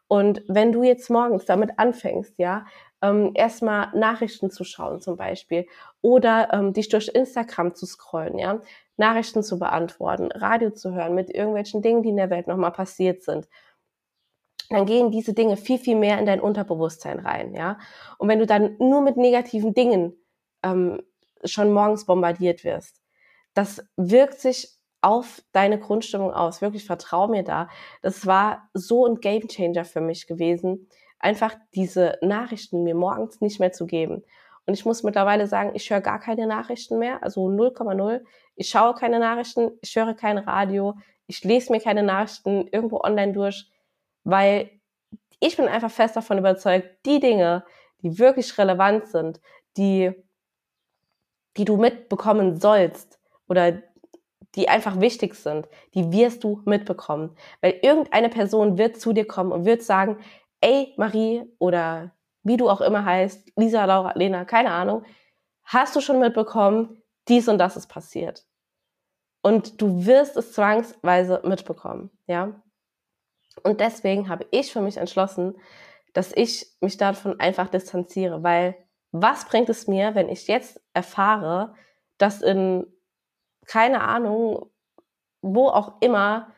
Und 0.09 0.42
wenn 0.49 0.73
du 0.73 0.83
jetzt 0.83 1.09
morgens 1.11 1.45
damit 1.45 1.78
anfängst, 1.78 2.35
ja, 2.38 2.64
ähm, 3.02 3.30
erstmal 3.35 3.88
Nachrichten 3.95 4.50
zu 4.50 4.64
schauen 4.64 5.00
zum 5.00 5.16
Beispiel 5.16 5.66
oder 6.02 6.52
ähm, 6.52 6.73
dich 6.73 6.88
durch 6.88 7.09
Instagram 7.09 7.75
zu 7.75 7.87
scrollen, 7.87 8.38
ja, 8.38 8.61
Nachrichten 8.97 9.42
zu 9.42 9.59
beantworten, 9.59 10.30
Radio 10.33 10.71
zu 10.71 10.92
hören 10.92 11.14
mit 11.14 11.30
irgendwelchen 11.30 11.80
Dingen, 11.80 12.02
die 12.02 12.11
in 12.11 12.16
der 12.16 12.30
Welt 12.30 12.49
nochmal 12.49 12.73
passiert 12.73 13.23
sind, 13.23 13.49
dann 14.69 14.87
gehen 14.87 15.11
diese 15.11 15.33
Dinge 15.33 15.57
viel, 15.57 15.78
viel 15.78 15.97
mehr 15.97 16.19
in 16.19 16.26
dein 16.26 16.40
Unterbewusstsein 16.40 17.19
rein, 17.19 17.54
ja. 17.54 17.78
Und 18.19 18.28
wenn 18.28 18.38
du 18.38 18.47
dann 18.47 18.76
nur 18.78 19.00
mit 19.02 19.16
negativen 19.16 19.75
Dingen 19.75 20.14
ähm, 20.62 21.00
schon 21.44 21.73
morgens 21.73 22.06
bombardiert 22.06 22.64
wirst. 22.64 23.00
Das 23.54 23.85
wirkt 23.97 24.40
sich 24.40 24.68
auf 25.02 25.42
deine 25.52 25.78
Grundstimmung 25.78 26.32
aus. 26.32 26.61
Wirklich 26.61 26.85
vertrau 26.85 27.28
mir 27.28 27.42
da. 27.42 27.68
Das 28.02 28.26
war 28.26 28.68
so 28.75 29.06
ein 29.06 29.20
Gamechanger 29.20 29.85
für 29.85 30.00
mich 30.00 30.26
gewesen, 30.26 30.88
einfach 31.18 31.54
diese 31.75 32.18
Nachrichten 32.23 32.82
mir 32.82 32.94
morgens 32.94 33.40
nicht 33.40 33.61
mehr 33.61 33.73
zu 33.73 33.87
geben. 33.87 34.23
Und 34.66 34.75
ich 34.75 34.85
muss 34.85 35.02
mittlerweile 35.02 35.47
sagen, 35.47 35.73
ich 35.75 35.90
höre 35.90 36.00
gar 36.00 36.20
keine 36.20 36.47
Nachrichten 36.47 36.99
mehr, 36.99 37.23
also 37.23 37.49
0,0. 37.49 38.23
Ich 38.56 38.68
schaue 38.68 38.94
keine 38.94 39.18
Nachrichten, 39.18 39.73
ich 39.80 39.97
höre 39.97 40.14
kein 40.14 40.38
Radio, 40.38 40.97
ich 41.26 41.42
lese 41.44 41.73
mir 41.73 41.80
keine 41.80 42.02
Nachrichten 42.02 42.68
irgendwo 42.70 43.00
online 43.00 43.32
durch, 43.32 43.70
weil 44.23 44.70
ich 45.40 45.56
bin 45.56 45.66
einfach 45.66 45.90
fest 45.90 46.16
davon 46.16 46.38
überzeugt, 46.38 46.88
die 47.06 47.20
Dinge, 47.20 47.64
die 48.02 48.18
wirklich 48.18 48.59
relevant 48.59 49.09
sind, 49.09 49.40
die 49.76 50.12
die 51.60 51.66
du 51.66 51.76
mitbekommen 51.76 52.58
sollst 52.58 53.20
oder 53.46 53.82
die 54.54 54.70
einfach 54.70 54.98
wichtig 54.98 55.34
sind, 55.34 55.68
die 55.92 56.10
wirst 56.10 56.42
du 56.42 56.62
mitbekommen. 56.64 57.36
Weil 57.60 57.80
irgendeine 57.82 58.30
Person 58.30 58.78
wird 58.78 58.98
zu 58.98 59.12
dir 59.12 59.26
kommen 59.26 59.52
und 59.52 59.66
wird 59.66 59.82
sagen, 59.82 60.16
ey 60.62 60.94
Marie 60.96 61.44
oder 61.58 62.12
wie 62.44 62.56
du 62.56 62.70
auch 62.70 62.80
immer 62.80 63.04
heißt, 63.04 63.52
Lisa, 63.56 63.84
Laura, 63.84 64.12
Lena, 64.14 64.46
keine 64.46 64.70
Ahnung, 64.70 65.04
hast 65.64 65.94
du 65.94 66.00
schon 66.00 66.18
mitbekommen, 66.18 67.02
dies 67.28 67.46
und 67.46 67.58
das 67.58 67.76
ist 67.76 67.88
passiert. 67.88 68.46
Und 69.42 69.82
du 69.82 70.06
wirst 70.06 70.38
es 70.38 70.54
zwangsweise 70.54 71.42
mitbekommen, 71.44 72.10
ja. 72.26 72.58
Und 73.62 73.80
deswegen 73.80 74.30
habe 74.30 74.46
ich 74.50 74.72
für 74.72 74.80
mich 74.80 74.96
entschlossen, 74.96 75.58
dass 76.14 76.32
ich 76.34 76.66
mich 76.80 76.96
davon 76.96 77.38
einfach 77.38 77.68
distanziere, 77.68 78.42
weil 78.42 78.76
was 79.12 79.44
bringt 79.46 79.68
es 79.68 79.86
mir, 79.88 80.14
wenn 80.14 80.28
ich 80.28 80.46
jetzt 80.46 80.80
erfahre, 80.94 81.74
dass 82.18 82.42
in, 82.42 82.86
keine 83.66 84.02
Ahnung, 84.02 84.70
wo 85.42 85.68
auch 85.68 86.00
immer, 86.00 86.52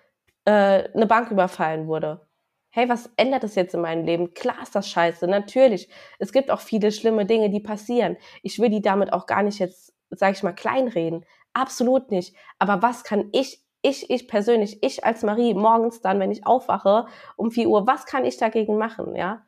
äh, 0.45 0.89
eine 0.93 1.07
Bank 1.07 1.31
überfallen 1.31 1.87
wurde? 1.87 2.27
Hey, 2.71 2.89
was 2.89 3.11
ändert 3.17 3.45
es 3.45 3.55
jetzt 3.55 3.75
in 3.75 3.83
meinem 3.83 4.05
Leben? 4.07 4.35
Klar 4.35 4.63
ist 4.63 4.75
das 4.75 4.89
scheiße, 4.89 5.27
natürlich. 5.27 5.89
Es 6.19 6.33
gibt 6.33 6.51
auch 6.51 6.61
viele 6.61 6.91
schlimme 6.91 7.27
Dinge, 7.27 7.51
die 7.51 7.61
passieren. 7.61 8.17
Ich 8.43 8.59
will 8.59 8.71
die 8.71 8.81
damit 8.81 9.13
auch 9.13 9.27
gar 9.27 9.43
nicht 9.43 9.59
jetzt, 9.59 9.95
sag 10.11 10.35
ich 10.35 10.43
mal, 10.43 10.55
kleinreden. 10.55 11.27
Absolut 11.53 12.11
nicht. 12.11 12.35
Aber 12.59 12.81
was 12.83 13.05
kann 13.05 13.29
ich, 13.33 13.63
ich, 13.83 14.09
ich 14.11 14.27
persönlich, 14.27 14.83
ich 14.83 15.05
als 15.05 15.23
Marie 15.23 15.55
morgens 15.55 16.01
dann, 16.01 16.19
wenn 16.19 16.31
ich 16.31 16.47
aufwache 16.47 17.07
um 17.37 17.51
4 17.51 17.69
Uhr, 17.69 17.87
was 17.87 18.07
kann 18.07 18.25
ich 18.25 18.39
dagegen 18.39 18.79
machen, 18.79 19.15
ja? 19.17 19.45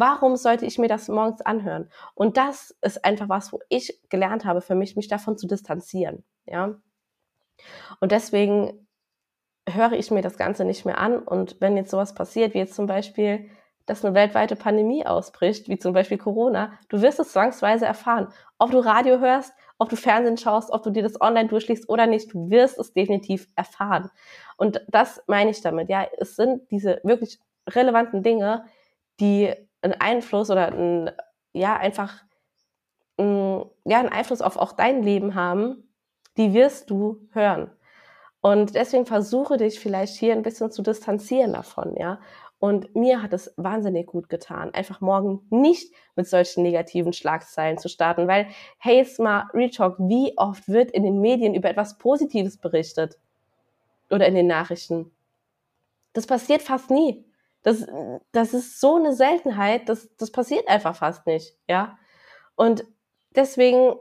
Warum 0.00 0.36
sollte 0.36 0.64
ich 0.64 0.78
mir 0.78 0.88
das 0.88 1.08
morgens 1.08 1.42
anhören? 1.42 1.90
Und 2.14 2.38
das 2.38 2.74
ist 2.80 3.04
einfach 3.04 3.28
was, 3.28 3.52
wo 3.52 3.60
ich 3.68 4.00
gelernt 4.08 4.46
habe 4.46 4.62
für 4.62 4.74
mich, 4.74 4.96
mich 4.96 5.08
davon 5.08 5.36
zu 5.36 5.46
distanzieren. 5.46 6.24
Ja. 6.46 6.74
Und 8.00 8.10
deswegen 8.10 8.88
höre 9.68 9.92
ich 9.92 10.10
mir 10.10 10.22
das 10.22 10.38
Ganze 10.38 10.64
nicht 10.64 10.86
mehr 10.86 10.96
an. 10.96 11.18
Und 11.18 11.60
wenn 11.60 11.76
jetzt 11.76 11.90
sowas 11.90 12.14
passiert, 12.14 12.54
wie 12.54 12.58
jetzt 12.60 12.72
zum 12.72 12.86
Beispiel, 12.86 13.50
dass 13.84 14.02
eine 14.02 14.14
weltweite 14.14 14.56
Pandemie 14.56 15.04
ausbricht, 15.04 15.68
wie 15.68 15.78
zum 15.78 15.92
Beispiel 15.92 16.16
Corona, 16.16 16.72
du 16.88 17.02
wirst 17.02 17.20
es 17.20 17.32
zwangsweise 17.32 17.84
erfahren. 17.84 18.28
Ob 18.58 18.70
du 18.70 18.78
Radio 18.78 19.18
hörst, 19.18 19.52
ob 19.76 19.90
du 19.90 19.96
Fernsehen 19.96 20.38
schaust, 20.38 20.70
ob 20.70 20.82
du 20.82 20.88
dir 20.88 21.02
das 21.02 21.20
online 21.20 21.50
durchliest 21.50 21.90
oder 21.90 22.06
nicht, 22.06 22.32
du 22.32 22.48
wirst 22.48 22.78
es 22.78 22.94
definitiv 22.94 23.48
erfahren. 23.54 24.10
Und 24.56 24.80
das 24.88 25.22
meine 25.26 25.50
ich 25.50 25.60
damit. 25.60 25.90
Ja, 25.90 26.06
es 26.16 26.36
sind 26.36 26.70
diese 26.70 27.02
wirklich 27.04 27.38
relevanten 27.68 28.22
Dinge, 28.22 28.64
die 29.20 29.54
einen 29.82 29.94
Einfluss 29.94 30.50
oder 30.50 30.72
ein, 30.72 31.10
ja, 31.52 31.76
einfach 31.76 32.22
ein, 33.18 33.64
ja, 33.84 33.98
einen 33.98 34.08
Einfluss 34.08 34.42
auf 34.42 34.56
auch 34.56 34.72
dein 34.72 35.02
Leben 35.02 35.34
haben, 35.34 35.88
die 36.36 36.54
wirst 36.54 36.90
du 36.90 37.28
hören. 37.32 37.70
Und 38.40 38.74
deswegen 38.74 39.04
versuche 39.04 39.58
dich 39.58 39.78
vielleicht 39.80 40.16
hier 40.16 40.32
ein 40.32 40.42
bisschen 40.42 40.70
zu 40.70 40.82
distanzieren 40.82 41.52
davon, 41.52 41.94
ja. 41.96 42.20
Und 42.58 42.94
mir 42.94 43.22
hat 43.22 43.32
es 43.32 43.54
wahnsinnig 43.56 44.06
gut 44.06 44.28
getan, 44.28 44.74
einfach 44.74 45.00
morgen 45.00 45.46
nicht 45.48 45.94
mit 46.14 46.26
solchen 46.28 46.62
negativen 46.62 47.14
Schlagzeilen 47.14 47.78
zu 47.78 47.88
starten, 47.88 48.28
weil, 48.28 48.48
hey, 48.78 49.06
mal 49.18 49.48
Retalk, 49.54 49.96
wie 49.98 50.34
oft 50.36 50.68
wird 50.68 50.90
in 50.90 51.02
den 51.02 51.22
Medien 51.22 51.54
über 51.54 51.70
etwas 51.70 51.96
Positives 51.96 52.58
berichtet? 52.58 53.18
Oder 54.10 54.26
in 54.26 54.34
den 54.34 54.46
Nachrichten? 54.46 55.10
Das 56.12 56.26
passiert 56.26 56.60
fast 56.60 56.90
nie. 56.90 57.24
Das, 57.62 57.86
das 58.32 58.54
ist 58.54 58.80
so 58.80 58.96
eine 58.96 59.14
Seltenheit, 59.14 59.88
das, 59.88 60.08
das 60.16 60.30
passiert 60.30 60.66
einfach 60.68 60.96
fast 60.96 61.26
nicht, 61.26 61.56
ja. 61.68 61.98
Und 62.56 62.84
deswegen 63.34 63.94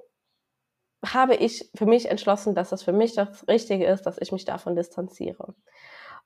habe 1.05 1.35
ich 1.35 1.69
für 1.75 1.85
mich 1.85 2.09
entschlossen, 2.09 2.55
dass 2.55 2.69
das 2.69 2.83
für 2.83 2.93
mich 2.93 3.15
das 3.15 3.47
Richtige 3.47 3.85
ist, 3.85 4.03
dass 4.03 4.17
ich 4.19 4.31
mich 4.31 4.45
davon 4.45 4.75
distanziere. 4.75 5.55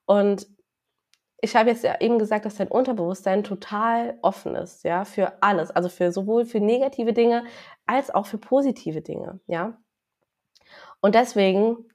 Und 0.06 0.46
ich 1.40 1.54
habe 1.56 1.70
jetzt 1.70 1.84
ja 1.84 2.00
eben 2.00 2.18
gesagt, 2.18 2.46
dass 2.46 2.56
dein 2.56 2.68
Unterbewusstsein 2.68 3.44
total 3.44 4.18
offen 4.22 4.54
ist, 4.54 4.82
ja, 4.82 5.04
für 5.04 5.42
alles, 5.42 5.70
also 5.70 5.88
für 5.88 6.10
sowohl 6.10 6.46
für 6.46 6.60
negative 6.60 7.12
Dinge 7.12 7.44
als 7.86 8.10
auch 8.10 8.26
für 8.26 8.38
positive 8.38 9.02
Dinge, 9.02 9.40
ja. 9.46 9.76
Und 11.00 11.14
deswegen 11.14 11.86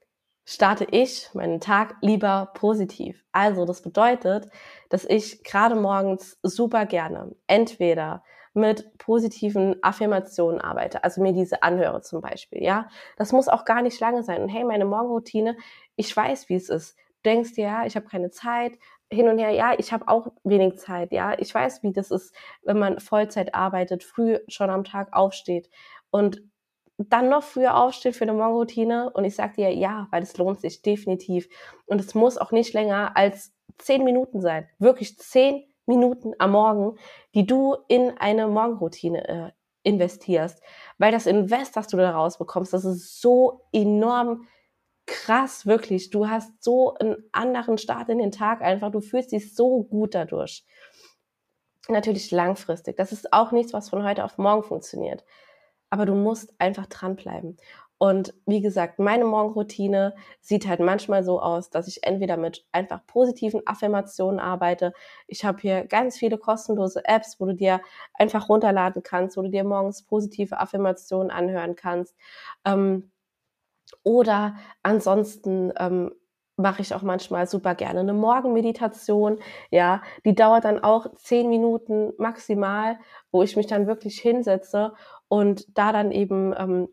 starte 0.50 0.84
ich 0.90 1.30
meinen 1.32 1.60
Tag 1.60 1.94
lieber 2.00 2.50
positiv. 2.54 3.24
Also 3.30 3.64
das 3.64 3.82
bedeutet, 3.82 4.48
dass 4.88 5.04
ich 5.04 5.44
gerade 5.44 5.76
morgens 5.76 6.40
super 6.42 6.86
gerne 6.86 7.36
entweder 7.46 8.24
mit 8.52 8.98
positiven 8.98 9.76
Affirmationen 9.80 10.60
arbeite, 10.60 11.04
also 11.04 11.22
mir 11.22 11.32
diese 11.32 11.62
anhöre 11.62 12.02
zum 12.02 12.20
Beispiel, 12.20 12.64
ja. 12.64 12.88
Das 13.16 13.30
muss 13.30 13.46
auch 13.46 13.64
gar 13.64 13.80
nicht 13.80 14.00
lange 14.00 14.24
sein. 14.24 14.42
Und 14.42 14.48
hey, 14.48 14.64
meine 14.64 14.86
Morgenroutine, 14.86 15.56
ich 15.94 16.14
weiß, 16.16 16.48
wie 16.48 16.56
es 16.56 16.68
ist. 16.68 16.96
denkst 17.24 17.52
dir, 17.52 17.66
ja, 17.66 17.86
ich 17.86 17.94
habe 17.94 18.06
keine 18.06 18.30
Zeit, 18.30 18.72
hin 19.08 19.28
und 19.28 19.38
her, 19.38 19.50
ja, 19.50 19.74
ich 19.78 19.92
habe 19.92 20.08
auch 20.08 20.32
wenig 20.42 20.78
Zeit, 20.78 21.12
ja, 21.12 21.38
ich 21.38 21.54
weiß, 21.54 21.84
wie 21.84 21.92
das 21.92 22.10
ist, 22.10 22.34
wenn 22.64 22.78
man 22.78 22.98
Vollzeit 22.98 23.54
arbeitet, 23.54 24.02
früh 24.02 24.38
schon 24.48 24.70
am 24.70 24.82
Tag 24.82 25.12
aufsteht 25.12 25.70
und 26.10 26.42
dann 27.08 27.28
noch 27.28 27.42
früher 27.42 27.76
aufsteht 27.76 28.16
für 28.16 28.24
eine 28.24 28.32
Morgenroutine 28.32 29.10
und 29.10 29.24
ich 29.24 29.34
sage 29.34 29.54
dir 29.56 29.74
ja, 29.74 30.08
weil 30.10 30.22
es 30.22 30.36
lohnt 30.36 30.60
sich 30.60 30.82
definitiv 30.82 31.48
und 31.86 32.00
es 32.00 32.14
muss 32.14 32.36
auch 32.36 32.52
nicht 32.52 32.74
länger 32.74 33.16
als 33.16 33.52
zehn 33.78 34.04
Minuten 34.04 34.40
sein, 34.40 34.68
wirklich 34.78 35.18
zehn 35.18 35.64
Minuten 35.86 36.34
am 36.38 36.52
Morgen, 36.52 36.98
die 37.34 37.46
du 37.46 37.76
in 37.88 38.16
eine 38.18 38.48
Morgenroutine 38.48 39.28
äh, 39.28 39.50
investierst, 39.82 40.62
weil 40.98 41.10
das 41.10 41.26
Invest, 41.26 41.76
das 41.76 41.88
du 41.88 41.96
daraus 41.96 42.38
bekommst, 42.38 42.72
das 42.72 42.84
ist 42.84 43.20
so 43.20 43.62
enorm 43.72 44.46
krass, 45.06 45.66
wirklich. 45.66 46.10
Du 46.10 46.28
hast 46.28 46.62
so 46.62 46.94
einen 46.94 47.16
anderen 47.32 47.78
Start 47.78 48.08
in 48.08 48.18
den 48.18 48.30
Tag 48.30 48.62
einfach. 48.62 48.92
Du 48.92 49.00
fühlst 49.00 49.32
dich 49.32 49.54
so 49.54 49.82
gut 49.82 50.14
dadurch. 50.14 50.64
Natürlich 51.88 52.30
langfristig. 52.30 52.96
Das 52.96 53.10
ist 53.10 53.32
auch 53.32 53.50
nichts, 53.50 53.72
was 53.72 53.88
von 53.88 54.04
heute 54.04 54.24
auf 54.24 54.38
morgen 54.38 54.62
funktioniert. 54.62 55.24
Aber 55.90 56.06
du 56.06 56.14
musst 56.14 56.54
einfach 56.58 56.86
dranbleiben. 56.86 57.56
Und 57.98 58.32
wie 58.46 58.62
gesagt, 58.62 58.98
meine 58.98 59.26
Morgenroutine 59.26 60.14
sieht 60.40 60.66
halt 60.66 60.80
manchmal 60.80 61.22
so 61.22 61.38
aus, 61.42 61.68
dass 61.68 61.86
ich 61.86 62.02
entweder 62.02 62.38
mit 62.38 62.64
einfach 62.72 63.06
positiven 63.06 63.60
Affirmationen 63.66 64.40
arbeite. 64.40 64.94
Ich 65.26 65.44
habe 65.44 65.60
hier 65.60 65.84
ganz 65.84 66.16
viele 66.16 66.38
kostenlose 66.38 67.04
Apps, 67.04 67.38
wo 67.38 67.44
du 67.44 67.54
dir 67.54 67.82
einfach 68.14 68.48
runterladen 68.48 69.02
kannst, 69.02 69.36
wo 69.36 69.42
du 69.42 69.50
dir 69.50 69.64
morgens 69.64 70.02
positive 70.04 70.58
Affirmationen 70.58 71.30
anhören 71.30 71.76
kannst. 71.76 72.16
Ähm, 72.64 73.10
oder 74.02 74.56
ansonsten 74.82 75.72
ähm, 75.78 76.12
mache 76.60 76.82
ich 76.82 76.94
auch 76.94 77.02
manchmal 77.02 77.46
super 77.46 77.74
gerne 77.74 78.00
eine 78.00 78.12
Morgenmeditation. 78.14 79.38
Ja, 79.70 80.02
die 80.24 80.34
dauert 80.34 80.64
dann 80.64 80.82
auch 80.82 81.14
zehn 81.16 81.48
Minuten 81.48 82.12
maximal, 82.18 82.98
wo 83.30 83.42
ich 83.42 83.56
mich 83.56 83.66
dann 83.66 83.86
wirklich 83.86 84.20
hinsetze 84.20 84.92
und 85.28 85.66
da 85.76 85.92
dann 85.92 86.12
eben 86.12 86.54
ähm, 86.56 86.88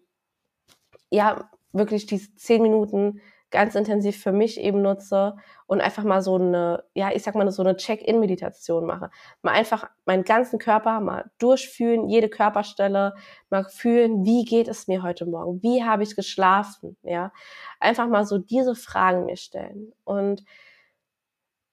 ja 1.09 1.49
wirklich 1.71 2.05
diese 2.05 2.35
zehn 2.35 2.61
Minuten 2.61 3.21
ganz 3.49 3.75
intensiv 3.75 4.21
für 4.21 4.31
mich 4.31 4.59
eben 4.59 4.81
nutze 4.81 5.35
und 5.67 5.81
einfach 5.81 6.03
mal 6.03 6.21
so 6.21 6.35
eine, 6.35 6.83
ja, 6.93 7.11
ich 7.13 7.23
sag 7.23 7.35
mal 7.35 7.49
so 7.51 7.63
eine 7.63 7.77
Check-in-Meditation 7.77 8.85
mache. 8.85 9.09
Mal 9.41 9.53
einfach 9.53 9.89
meinen 10.05 10.23
ganzen 10.23 10.59
Körper 10.59 10.99
mal 10.99 11.31
durchfühlen, 11.39 12.09
jede 12.09 12.29
Körperstelle, 12.29 13.15
mal 13.49 13.63
fühlen, 13.63 14.25
wie 14.25 14.43
geht 14.43 14.67
es 14.67 14.87
mir 14.87 15.01
heute 15.01 15.25
Morgen? 15.25 15.61
Wie 15.63 15.83
habe 15.83 16.03
ich 16.03 16.15
geschlafen? 16.15 16.97
Ja, 17.03 17.31
einfach 17.79 18.07
mal 18.07 18.25
so 18.25 18.37
diese 18.37 18.75
Fragen 18.75 19.25
mir 19.25 19.37
stellen. 19.37 19.93
Und 20.03 20.43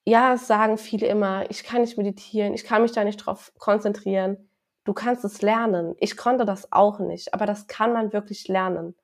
ja, 0.06 0.36
sagen 0.36 0.78
viele 0.78 1.06
immer, 1.06 1.50
ich 1.50 1.64
kann 1.64 1.80
nicht 1.80 1.96
meditieren, 1.96 2.54
ich 2.54 2.64
kann 2.64 2.82
mich 2.82 2.92
da 2.92 3.04
nicht 3.04 3.16
drauf 3.16 3.52
konzentrieren. 3.58 4.48
Du 4.84 4.92
kannst 4.92 5.24
es 5.24 5.40
lernen. 5.40 5.94
Ich 5.98 6.16
konnte 6.16 6.44
das 6.44 6.70
auch 6.72 6.98
nicht, 6.98 7.32
aber 7.32 7.46
das 7.46 7.66
kann 7.66 7.92
man 7.94 8.12
wirklich 8.12 8.48
lernen. 8.48 8.94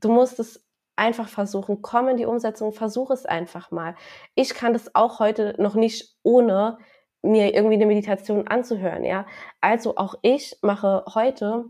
Du 0.00 0.08
musst 0.12 0.38
es 0.38 0.64
einfach 0.96 1.28
versuchen, 1.28 1.82
komm 1.82 2.08
in 2.08 2.16
die 2.16 2.26
Umsetzung, 2.26 2.72
versuch 2.72 3.10
es 3.10 3.26
einfach 3.26 3.70
mal. 3.70 3.94
Ich 4.34 4.54
kann 4.54 4.72
das 4.72 4.94
auch 4.94 5.18
heute 5.18 5.54
noch 5.58 5.74
nicht 5.74 6.16
ohne 6.22 6.78
mir 7.22 7.54
irgendwie 7.54 7.74
eine 7.74 7.86
Meditation 7.86 8.46
anzuhören, 8.48 9.04
ja. 9.04 9.26
Also 9.60 9.96
auch 9.96 10.16
ich 10.22 10.58
mache 10.62 11.04
heute 11.14 11.64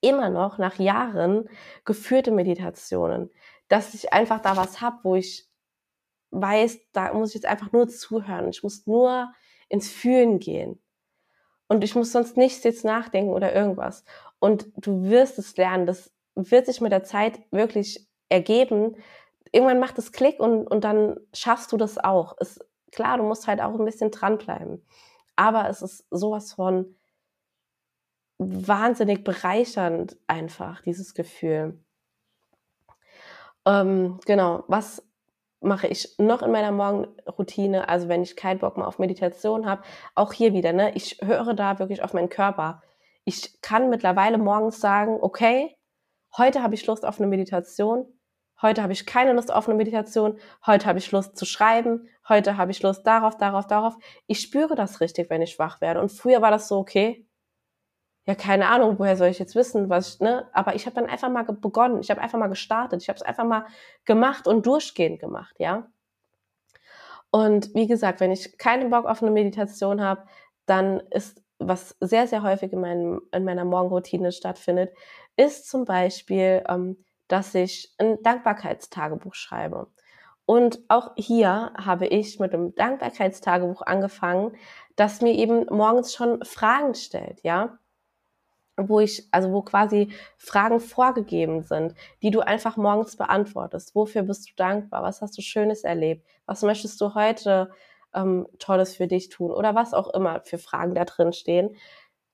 immer 0.00 0.30
noch 0.30 0.58
nach 0.58 0.78
Jahren 0.78 1.48
geführte 1.84 2.30
Meditationen, 2.30 3.30
dass 3.68 3.94
ich 3.94 4.12
einfach 4.12 4.40
da 4.40 4.56
was 4.56 4.80
hab, 4.80 5.04
wo 5.04 5.16
ich 5.16 5.48
weiß, 6.30 6.78
da 6.92 7.12
muss 7.14 7.30
ich 7.30 7.36
jetzt 7.36 7.46
einfach 7.46 7.72
nur 7.72 7.88
zuhören. 7.88 8.48
Ich 8.48 8.62
muss 8.62 8.86
nur 8.86 9.32
ins 9.68 9.90
Fühlen 9.90 10.38
gehen. 10.38 10.80
Und 11.68 11.82
ich 11.82 11.94
muss 11.94 12.12
sonst 12.12 12.36
nichts 12.36 12.62
jetzt 12.64 12.84
nachdenken 12.84 13.32
oder 13.32 13.54
irgendwas. 13.54 14.04
Und 14.38 14.66
du 14.76 15.04
wirst 15.04 15.38
es 15.38 15.56
lernen. 15.56 15.86
Das 15.86 16.12
wird 16.34 16.66
sich 16.66 16.80
mit 16.80 16.92
der 16.92 17.04
Zeit 17.04 17.40
wirklich 17.50 18.06
ergeben. 18.28 18.96
Irgendwann 19.52 19.80
macht 19.80 19.98
es 19.98 20.12
Klick 20.12 20.40
und, 20.40 20.66
und 20.66 20.84
dann 20.84 21.18
schaffst 21.32 21.72
du 21.72 21.76
das 21.76 21.98
auch. 21.98 22.36
Ist, 22.38 22.64
klar, 22.92 23.18
du 23.18 23.24
musst 23.24 23.46
halt 23.46 23.60
auch 23.60 23.78
ein 23.78 23.84
bisschen 23.84 24.10
dranbleiben. 24.10 24.84
Aber 25.36 25.68
es 25.68 25.82
ist 25.82 26.06
sowas 26.10 26.52
von 26.52 26.96
wahnsinnig 28.38 29.24
bereichernd 29.24 30.16
einfach, 30.26 30.80
dieses 30.82 31.14
Gefühl. 31.14 31.78
Ähm, 33.66 34.18
genau, 34.26 34.64
was 34.68 35.02
mache 35.60 35.86
ich 35.86 36.14
noch 36.18 36.42
in 36.42 36.52
meiner 36.52 36.72
Morgenroutine? 36.72 37.88
Also 37.88 38.08
wenn 38.08 38.22
ich 38.22 38.36
keinen 38.36 38.58
Bock 38.58 38.76
mehr 38.76 38.86
auf 38.86 38.98
Meditation 38.98 39.66
habe, 39.66 39.82
auch 40.14 40.32
hier 40.32 40.52
wieder, 40.52 40.72
ne? 40.72 40.94
Ich 40.94 41.20
höre 41.22 41.54
da 41.54 41.78
wirklich 41.78 42.02
auf 42.02 42.12
meinen 42.12 42.28
Körper. 42.28 42.82
Ich 43.24 43.60
kann 43.62 43.88
mittlerweile 43.88 44.36
morgens 44.38 44.80
sagen, 44.80 45.18
okay, 45.20 45.74
heute 46.36 46.62
habe 46.62 46.74
ich 46.74 46.86
Lust 46.86 47.04
auf 47.04 47.18
eine 47.18 47.26
Meditation, 47.26 48.06
heute 48.60 48.82
habe 48.82 48.92
ich 48.92 49.06
keine 49.06 49.32
Lust 49.32 49.52
auf 49.52 49.68
eine 49.68 49.76
Meditation, 49.76 50.38
heute 50.66 50.86
habe 50.86 50.98
ich 50.98 51.10
Lust 51.12 51.36
zu 51.36 51.44
schreiben, 51.44 52.08
heute 52.28 52.56
habe 52.56 52.70
ich 52.70 52.82
Lust 52.82 53.06
darauf, 53.06 53.36
darauf, 53.36 53.66
darauf. 53.66 53.96
Ich 54.26 54.40
spüre 54.40 54.74
das 54.74 55.00
richtig, 55.00 55.30
wenn 55.30 55.42
ich 55.42 55.58
wach 55.58 55.80
werde. 55.80 56.00
Und 56.00 56.10
früher 56.10 56.42
war 56.42 56.50
das 56.50 56.68
so, 56.68 56.78
okay, 56.78 57.26
ja, 58.26 58.34
keine 58.34 58.68
Ahnung, 58.68 58.98
woher 58.98 59.16
soll 59.16 59.28
ich 59.28 59.38
jetzt 59.38 59.54
wissen, 59.54 59.90
was 59.90 60.14
ich, 60.14 60.20
ne? 60.20 60.48
Aber 60.52 60.74
ich 60.74 60.86
habe 60.86 60.96
dann 60.96 61.06
einfach 61.06 61.28
mal 61.28 61.42
begonnen, 61.44 62.00
ich 62.00 62.10
habe 62.10 62.22
einfach 62.22 62.38
mal 62.38 62.48
gestartet, 62.48 63.02
ich 63.02 63.08
habe 63.08 63.18
es 63.18 63.22
einfach 63.22 63.44
mal 63.44 63.66
gemacht 64.06 64.48
und 64.48 64.64
durchgehend 64.64 65.20
gemacht, 65.20 65.54
ja. 65.58 65.86
Und 67.30 67.74
wie 67.74 67.86
gesagt, 67.86 68.20
wenn 68.20 68.32
ich 68.32 68.56
keinen 68.56 68.90
Bock 68.90 69.04
auf 69.06 69.22
eine 69.22 69.30
Meditation 69.30 70.00
habe, 70.00 70.24
dann 70.66 71.00
ist 71.10 71.43
was 71.58 71.96
sehr, 72.00 72.26
sehr 72.26 72.42
häufig 72.42 72.72
in, 72.72 72.80
meinem, 72.80 73.22
in 73.32 73.44
meiner 73.44 73.64
Morgenroutine 73.64 74.32
stattfindet, 74.32 74.92
ist 75.36 75.68
zum 75.68 75.84
Beispiel, 75.84 76.64
ähm, 76.68 77.04
dass 77.28 77.54
ich 77.54 77.94
ein 77.98 78.22
Dankbarkeitstagebuch 78.22 79.34
schreibe. 79.34 79.88
Und 80.46 80.80
auch 80.88 81.12
hier 81.16 81.72
habe 81.76 82.06
ich 82.06 82.38
mit 82.38 82.52
dem 82.52 82.74
Dankbarkeitstagebuch 82.74 83.82
angefangen, 83.82 84.56
das 84.96 85.22
mir 85.22 85.32
eben 85.32 85.66
morgens 85.70 86.14
schon 86.14 86.44
Fragen 86.44 86.94
stellt, 86.94 87.40
ja 87.42 87.78
wo 88.76 89.00
ich, 89.00 89.28
also 89.30 89.52
wo 89.52 89.62
quasi 89.62 90.12
Fragen 90.36 90.80
vorgegeben 90.80 91.62
sind, 91.62 91.94
die 92.22 92.30
du 92.30 92.40
einfach 92.40 92.76
morgens 92.76 93.16
beantwortest. 93.16 93.94
Wofür 93.94 94.22
bist 94.22 94.48
du 94.48 94.52
dankbar? 94.56 95.02
Was 95.02 95.22
hast 95.22 95.36
du 95.38 95.42
Schönes 95.42 95.84
erlebt? 95.84 96.26
Was 96.46 96.62
möchtest 96.62 97.00
du 97.00 97.14
heute 97.14 97.70
ähm, 98.14 98.46
Tolles 98.58 98.96
für 98.96 99.06
dich 99.06 99.28
tun? 99.28 99.50
Oder 99.50 99.74
was 99.74 99.94
auch 99.94 100.12
immer 100.14 100.42
für 100.44 100.58
Fragen 100.58 100.94
da 100.94 101.04
drin 101.04 101.32
stehen 101.32 101.76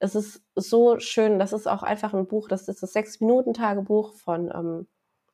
es 0.01 0.14
ist 0.14 0.43
so 0.55 0.99
schön. 0.99 1.38
Das 1.38 1.53
ist 1.53 1.69
auch 1.69 1.83
einfach 1.83 2.14
ein 2.14 2.27
Buch. 2.27 2.49
Das 2.49 2.69
ist 2.69 2.83
das 2.83 2.93
Sechs-Minuten-Tagebuch 2.93 4.14
von, 4.14 4.51
ähm, 4.53 4.88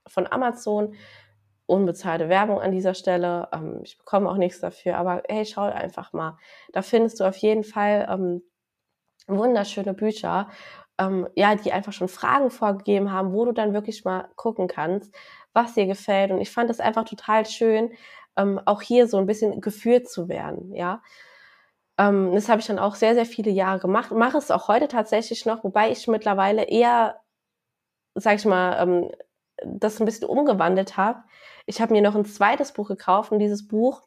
von 0.07 0.27
Amazon. 0.31 0.95
Unbezahlte 1.67 2.29
Werbung 2.29 2.61
an 2.61 2.73
dieser 2.73 2.95
Stelle. 2.95 3.49
Ähm, 3.53 3.81
ich 3.85 3.97
bekomme 3.97 4.29
auch 4.29 4.37
nichts 4.37 4.61
dafür. 4.61 4.99
Aber 4.99 5.23
hey, 5.29 5.47
schau 5.47 5.63
einfach 5.63 6.13
mal. 6.13 6.37
Da 6.73 6.83
findest 6.83 7.21
du 7.21 7.25
auf 7.25 7.37
jeden 7.39 7.65
Fall 7.65 8.07
ähm, 8.11 8.43
wunderschöne 9.29 9.95
Bücher, 9.95 10.49
ähm, 10.99 11.29
ja, 11.37 11.55
die 11.57 11.73
einfach 11.73 11.93
schon 11.93 12.09
Fragen 12.09 12.51
vorgegeben 12.51 13.13
haben, 13.13 13.33
wo 13.33 13.45
du 13.45 13.53
dann 13.53 13.75
wirklich 13.75 14.05
mal 14.05 14.29
gucken 14.37 14.69
kannst, 14.69 15.15
was 15.53 15.75
dir 15.75 15.87
gefällt. 15.87 16.33
Und 16.33 16.41
ich 16.41 16.51
fand 16.51 16.71
es 16.71 16.81
einfach 16.81 17.05
total 17.05 17.47
schön, 17.47 17.91
ähm, 18.37 18.61
auch 18.65 18.83
hier 18.83 19.09
so 19.09 19.19
ein 19.19 19.27
bisschen 19.27 19.61
geführt 19.61 20.09
zu 20.09 20.29
werden, 20.29 20.75
ja. 20.75 21.03
Ähm, 21.99 22.35
das 22.35 22.49
habe 22.49 22.61
ich 22.61 22.67
dann 22.67 22.79
auch 22.79 22.95
sehr, 22.95 23.15
sehr 23.15 23.27
viele 23.27 23.51
Jahre 23.51 23.81
gemacht. 23.81 24.11
Mache 24.13 24.39
es 24.39 24.51
auch 24.51 24.69
heute 24.69 24.89
tatsächlich 24.89 25.47
noch, 25.47 25.65
wobei 25.65 25.91
ich 25.91 26.07
mittlerweile 26.09 26.65
eher, 26.65 27.21
sag 28.15 28.37
ich 28.37 28.45
mal, 28.45 28.83
ähm, 28.83 29.11
das 29.65 30.01
ein 30.01 30.07
bisschen 30.07 30.29
umgewandelt 30.29 30.97
habe. 30.97 31.23
Ich 31.65 31.81
habe 31.81 31.93
mir 31.93 32.03
noch 32.03 32.15
ein 32.15 32.27
zweites 32.27 32.73
Buch 32.73 32.89
gekauft 32.89 33.33
und 33.33 33.39
dieses 33.39 33.67
Buch 33.67 34.07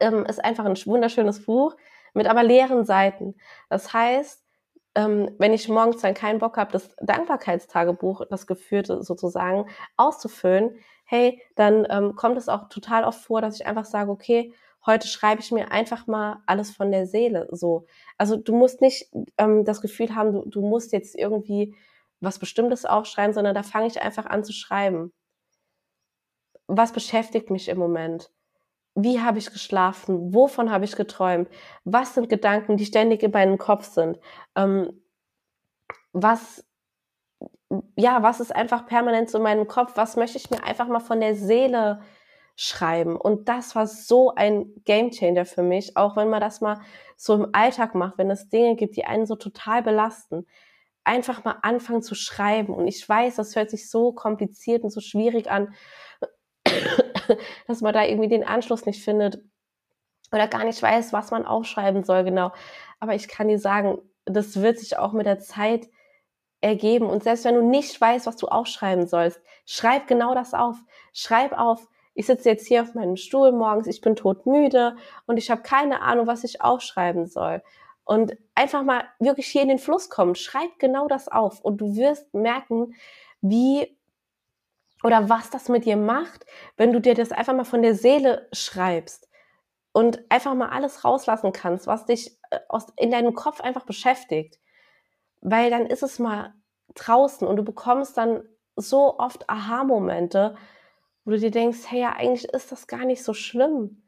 ähm, 0.00 0.24
ist 0.26 0.42
einfach 0.42 0.64
ein 0.64 0.76
wunderschönes 0.76 1.44
Buch 1.44 1.76
mit 2.14 2.26
aber 2.26 2.42
leeren 2.42 2.84
Seiten. 2.84 3.36
Das 3.68 3.92
heißt, 3.92 4.42
ähm, 4.94 5.34
wenn 5.38 5.52
ich 5.52 5.68
morgens 5.68 6.02
dann 6.02 6.14
keinen 6.14 6.38
Bock 6.40 6.56
habe, 6.56 6.72
das 6.72 6.94
Dankbarkeitstagebuch, 7.00 8.22
das 8.28 8.46
geführte 8.46 9.02
sozusagen, 9.02 9.66
auszufüllen, 9.96 10.76
hey, 11.10 11.42
dann 11.56 11.88
ähm, 11.90 12.14
kommt 12.14 12.38
es 12.38 12.48
auch 12.48 12.68
total 12.68 13.02
oft 13.02 13.20
vor, 13.20 13.40
dass 13.40 13.56
ich 13.56 13.66
einfach 13.66 13.84
sage, 13.84 14.12
okay, 14.12 14.54
heute 14.86 15.08
schreibe 15.08 15.40
ich 15.40 15.50
mir 15.50 15.72
einfach 15.72 16.06
mal 16.06 16.40
alles 16.46 16.70
von 16.70 16.92
der 16.92 17.04
Seele 17.04 17.48
so. 17.50 17.84
Also 18.16 18.36
du 18.36 18.54
musst 18.54 18.80
nicht 18.80 19.10
ähm, 19.36 19.64
das 19.64 19.80
Gefühl 19.80 20.14
haben, 20.14 20.32
du, 20.32 20.48
du 20.48 20.60
musst 20.60 20.92
jetzt 20.92 21.16
irgendwie 21.18 21.74
was 22.20 22.38
Bestimmtes 22.38 22.84
aufschreiben, 22.84 23.34
sondern 23.34 23.56
da 23.56 23.64
fange 23.64 23.88
ich 23.88 24.00
einfach 24.00 24.26
an 24.26 24.44
zu 24.44 24.52
schreiben. 24.52 25.12
Was 26.68 26.92
beschäftigt 26.92 27.50
mich 27.50 27.68
im 27.68 27.78
Moment? 27.78 28.30
Wie 28.94 29.20
habe 29.20 29.38
ich 29.38 29.52
geschlafen? 29.52 30.32
Wovon 30.32 30.70
habe 30.70 30.84
ich 30.84 30.94
geträumt? 30.94 31.48
Was 31.82 32.14
sind 32.14 32.28
Gedanken, 32.28 32.76
die 32.76 32.86
ständig 32.86 33.24
in 33.24 33.32
meinem 33.32 33.58
Kopf 33.58 33.84
sind? 33.84 34.20
Ähm, 34.54 35.02
was, 36.12 36.64
ja, 37.96 38.22
was 38.22 38.40
ist 38.40 38.54
einfach 38.54 38.86
permanent 38.86 39.30
so 39.30 39.38
in 39.38 39.44
meinem 39.44 39.68
Kopf? 39.68 39.92
Was 39.96 40.16
möchte 40.16 40.38
ich 40.38 40.50
mir 40.50 40.64
einfach 40.64 40.88
mal 40.88 41.00
von 41.00 41.20
der 41.20 41.34
Seele 41.34 42.00
schreiben. 42.62 43.16
Und 43.16 43.48
das 43.48 43.74
war 43.74 43.86
so 43.86 44.34
ein 44.34 44.82
Gamechanger 44.84 45.46
für 45.46 45.62
mich, 45.62 45.96
auch 45.96 46.14
wenn 46.16 46.28
man 46.28 46.42
das 46.42 46.60
mal 46.60 46.78
so 47.16 47.34
im 47.34 47.48
Alltag 47.54 47.94
macht, 47.94 48.18
wenn 48.18 48.30
es 48.30 48.50
Dinge 48.50 48.76
gibt, 48.76 48.96
die 48.96 49.06
einen 49.06 49.24
so 49.24 49.34
total 49.34 49.82
belasten. 49.82 50.46
Einfach 51.02 51.42
mal 51.42 51.56
anfangen 51.62 52.02
zu 52.02 52.14
schreiben. 52.14 52.74
Und 52.74 52.86
ich 52.86 53.08
weiß, 53.08 53.36
das 53.36 53.56
hört 53.56 53.70
sich 53.70 53.88
so 53.88 54.12
kompliziert 54.12 54.84
und 54.84 54.90
so 54.90 55.00
schwierig 55.00 55.50
an, 55.50 55.72
dass 57.66 57.80
man 57.80 57.94
da 57.94 58.04
irgendwie 58.04 58.28
den 58.28 58.44
Anschluss 58.44 58.84
nicht 58.84 59.02
findet 59.02 59.42
oder 60.30 60.46
gar 60.46 60.64
nicht 60.64 60.82
weiß, 60.82 61.14
was 61.14 61.30
man 61.30 61.46
aufschreiben 61.46 62.04
soll 62.04 62.24
genau. 62.24 62.52
Aber 62.98 63.14
ich 63.14 63.26
kann 63.26 63.48
dir 63.48 63.58
sagen, 63.58 64.02
das 64.26 64.60
wird 64.60 64.78
sich 64.78 64.98
auch 64.98 65.12
mit 65.12 65.24
der 65.24 65.38
Zeit 65.38 65.88
ergeben. 66.60 67.06
Und 67.06 67.22
selbst 67.22 67.44
wenn 67.44 67.54
du 67.54 67.62
nicht 67.62 68.00
weißt, 68.00 68.26
was 68.26 68.36
du 68.36 68.48
aufschreiben 68.48 69.06
sollst, 69.06 69.40
schreib 69.66 70.06
genau 70.06 70.34
das 70.34 70.54
auf. 70.54 70.76
Schreib 71.12 71.58
auf, 71.58 71.88
ich 72.14 72.26
sitze 72.26 72.50
jetzt 72.50 72.66
hier 72.66 72.82
auf 72.82 72.94
meinem 72.94 73.16
Stuhl 73.16 73.52
morgens, 73.52 73.86
ich 73.86 74.00
bin 74.00 74.16
todmüde 74.16 74.96
und 75.26 75.36
ich 75.36 75.50
habe 75.50 75.62
keine 75.62 76.02
Ahnung, 76.02 76.26
was 76.26 76.44
ich 76.44 76.60
aufschreiben 76.60 77.26
soll. 77.26 77.62
Und 78.04 78.36
einfach 78.54 78.82
mal 78.82 79.04
wirklich 79.20 79.46
hier 79.46 79.62
in 79.62 79.68
den 79.68 79.78
Fluss 79.78 80.10
kommen. 80.10 80.34
Schreib 80.34 80.78
genau 80.78 81.06
das 81.06 81.28
auf 81.28 81.60
und 81.60 81.78
du 81.78 81.96
wirst 81.96 82.34
merken, 82.34 82.94
wie 83.40 83.96
oder 85.02 85.28
was 85.28 85.50
das 85.50 85.68
mit 85.68 85.86
dir 85.86 85.96
macht, 85.96 86.44
wenn 86.76 86.92
du 86.92 87.00
dir 87.00 87.14
das 87.14 87.32
einfach 87.32 87.54
mal 87.54 87.64
von 87.64 87.82
der 87.82 87.94
Seele 87.94 88.48
schreibst 88.52 89.28
und 89.92 90.20
einfach 90.28 90.54
mal 90.54 90.68
alles 90.68 91.04
rauslassen 91.04 91.52
kannst, 91.52 91.86
was 91.86 92.04
dich 92.04 92.38
äh, 92.50 92.58
aus, 92.68 92.86
in 92.96 93.10
deinem 93.10 93.34
Kopf 93.34 93.60
einfach 93.60 93.84
beschäftigt. 93.84 94.58
Weil 95.40 95.70
dann 95.70 95.86
ist 95.86 96.02
es 96.02 96.18
mal 96.18 96.54
draußen 96.94 97.46
und 97.46 97.56
du 97.56 97.64
bekommst 97.64 98.16
dann 98.16 98.42
so 98.76 99.18
oft 99.18 99.48
Aha-Momente, 99.48 100.56
wo 101.24 101.32
du 101.32 101.38
dir 101.38 101.50
denkst, 101.50 101.80
hey, 101.88 102.00
ja, 102.00 102.12
eigentlich 102.12 102.44
ist 102.52 102.72
das 102.72 102.86
gar 102.86 103.04
nicht 103.04 103.22
so 103.22 103.34
schlimm. 103.34 104.02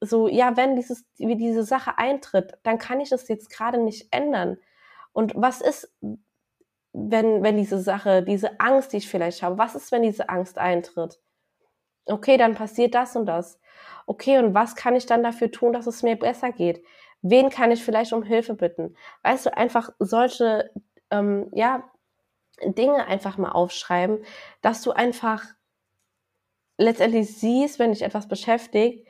So, 0.00 0.28
ja, 0.28 0.56
wenn 0.56 0.76
dieses, 0.76 1.04
diese 1.18 1.62
Sache 1.64 1.98
eintritt, 1.98 2.54
dann 2.62 2.78
kann 2.78 3.00
ich 3.00 3.10
das 3.10 3.28
jetzt 3.28 3.50
gerade 3.50 3.78
nicht 3.78 4.08
ändern. 4.12 4.58
Und 5.12 5.32
was 5.36 5.60
ist, 5.60 5.92
wenn, 6.92 7.42
wenn 7.42 7.56
diese 7.56 7.80
Sache, 7.80 8.22
diese 8.22 8.60
Angst, 8.60 8.92
die 8.92 8.98
ich 8.98 9.08
vielleicht 9.08 9.42
habe, 9.42 9.58
was 9.58 9.74
ist, 9.74 9.92
wenn 9.92 10.02
diese 10.02 10.28
Angst 10.28 10.58
eintritt? 10.58 11.20
Okay, 12.06 12.38
dann 12.38 12.54
passiert 12.54 12.94
das 12.94 13.16
und 13.16 13.26
das. 13.26 13.60
Okay, 14.06 14.38
und 14.38 14.54
was 14.54 14.74
kann 14.74 14.96
ich 14.96 15.06
dann 15.06 15.22
dafür 15.22 15.50
tun, 15.50 15.72
dass 15.72 15.86
es 15.86 16.02
mir 16.02 16.16
besser 16.18 16.52
geht? 16.52 16.82
Wen 17.22 17.50
kann 17.50 17.70
ich 17.70 17.84
vielleicht 17.84 18.12
um 18.12 18.22
Hilfe 18.22 18.54
bitten? 18.54 18.96
Weißt 19.22 19.46
du, 19.46 19.56
einfach 19.56 19.90
solche, 19.98 20.70
ähm, 21.10 21.48
ja, 21.52 21.90
Dinge 22.62 23.06
einfach 23.06 23.38
mal 23.38 23.52
aufschreiben, 23.52 24.18
dass 24.62 24.82
du 24.82 24.92
einfach 24.92 25.44
letztendlich 26.76 27.36
siehst, 27.36 27.78
wenn 27.78 27.92
dich 27.92 28.02
etwas 28.02 28.28
beschäftigt, 28.28 29.06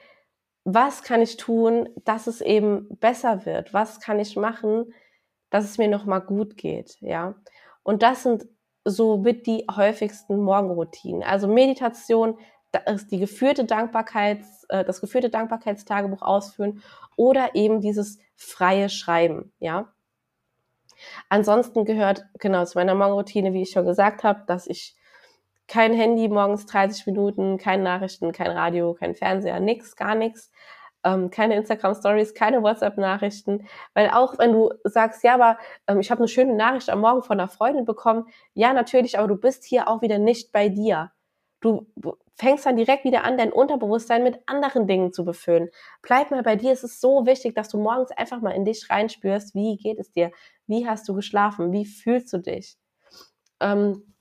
was 0.64 1.02
kann 1.02 1.22
ich 1.22 1.36
tun, 1.36 1.88
dass 2.04 2.26
es 2.26 2.40
eben 2.40 2.88
besser 2.98 3.46
wird? 3.46 3.72
Was 3.72 4.00
kann 4.00 4.18
ich 4.18 4.36
machen, 4.36 4.92
dass 5.50 5.64
es 5.64 5.78
mir 5.78 5.88
nochmal 5.88 6.20
gut 6.20 6.56
geht? 6.56 6.98
Ja. 7.00 7.34
Und 7.82 8.02
das 8.02 8.22
sind 8.22 8.46
so 8.84 9.18
mit 9.18 9.46
die 9.46 9.64
häufigsten 9.70 10.42
Morgenroutinen. 10.42 11.22
Also 11.22 11.48
Meditation, 11.48 12.38
die 13.10 13.18
geführte 13.18 13.64
Dankbarkeits, 13.64 14.64
äh, 14.68 14.84
das 14.84 15.00
geführte 15.00 15.30
Dankbarkeitstagebuch 15.30 16.22
ausführen 16.22 16.82
oder 17.16 17.54
eben 17.54 17.80
dieses 17.80 18.18
freie 18.36 18.88
Schreiben, 18.88 19.52
ja. 19.58 19.92
Ansonsten 21.28 21.84
gehört 21.84 22.26
genau 22.38 22.64
zu 22.64 22.76
meiner 22.76 22.94
Morgenroutine, 22.94 23.52
wie 23.52 23.62
ich 23.62 23.70
schon 23.70 23.86
gesagt 23.86 24.24
habe, 24.24 24.42
dass 24.46 24.66
ich 24.66 24.96
kein 25.68 25.92
Handy 25.92 26.28
morgens 26.28 26.66
30 26.66 27.06
Minuten, 27.06 27.58
keine 27.58 27.84
Nachrichten, 27.84 28.32
kein 28.32 28.50
Radio, 28.50 28.94
kein 28.94 29.14
Fernseher, 29.14 29.60
nix, 29.60 29.96
gar 29.96 30.14
nichts. 30.14 30.50
Ähm, 31.04 31.30
keine 31.30 31.54
Instagram 31.54 31.94
Stories, 31.94 32.34
keine 32.34 32.60
WhatsApp 32.62 32.98
Nachrichten, 32.98 33.68
weil 33.94 34.10
auch 34.10 34.36
wenn 34.38 34.52
du 34.52 34.72
sagst, 34.82 35.22
ja, 35.22 35.34
aber 35.34 35.56
ähm, 35.86 36.00
ich 36.00 36.10
habe 36.10 36.18
eine 36.18 36.28
schöne 36.28 36.56
Nachricht 36.56 36.90
am 36.90 37.00
Morgen 37.00 37.22
von 37.22 37.38
einer 37.38 37.48
Freundin 37.48 37.84
bekommen, 37.84 38.26
ja, 38.54 38.72
natürlich, 38.72 39.16
aber 39.16 39.28
du 39.28 39.36
bist 39.36 39.64
hier 39.64 39.86
auch 39.86 40.02
wieder 40.02 40.18
nicht 40.18 40.50
bei 40.50 40.68
dir. 40.68 41.12
Du 41.60 41.86
fängst 42.36 42.66
dann 42.66 42.76
direkt 42.76 43.04
wieder 43.04 43.24
an, 43.24 43.36
dein 43.36 43.52
Unterbewusstsein 43.52 44.22
mit 44.22 44.38
anderen 44.46 44.86
Dingen 44.86 45.12
zu 45.12 45.24
befüllen. 45.24 45.70
Bleib 46.02 46.30
mal 46.30 46.42
bei 46.42 46.56
dir. 46.56 46.72
Es 46.72 46.84
ist 46.84 47.00
so 47.00 47.26
wichtig, 47.26 47.54
dass 47.54 47.68
du 47.68 47.78
morgens 47.78 48.12
einfach 48.12 48.40
mal 48.40 48.52
in 48.52 48.64
dich 48.64 48.88
reinspürst. 48.88 49.54
Wie 49.54 49.76
geht 49.76 49.98
es 49.98 50.12
dir? 50.12 50.30
Wie 50.66 50.86
hast 50.86 51.08
du 51.08 51.14
geschlafen? 51.14 51.72
Wie 51.72 51.84
fühlst 51.84 52.32
du 52.32 52.38
dich? 52.38 52.76
Ähm, 53.60 54.14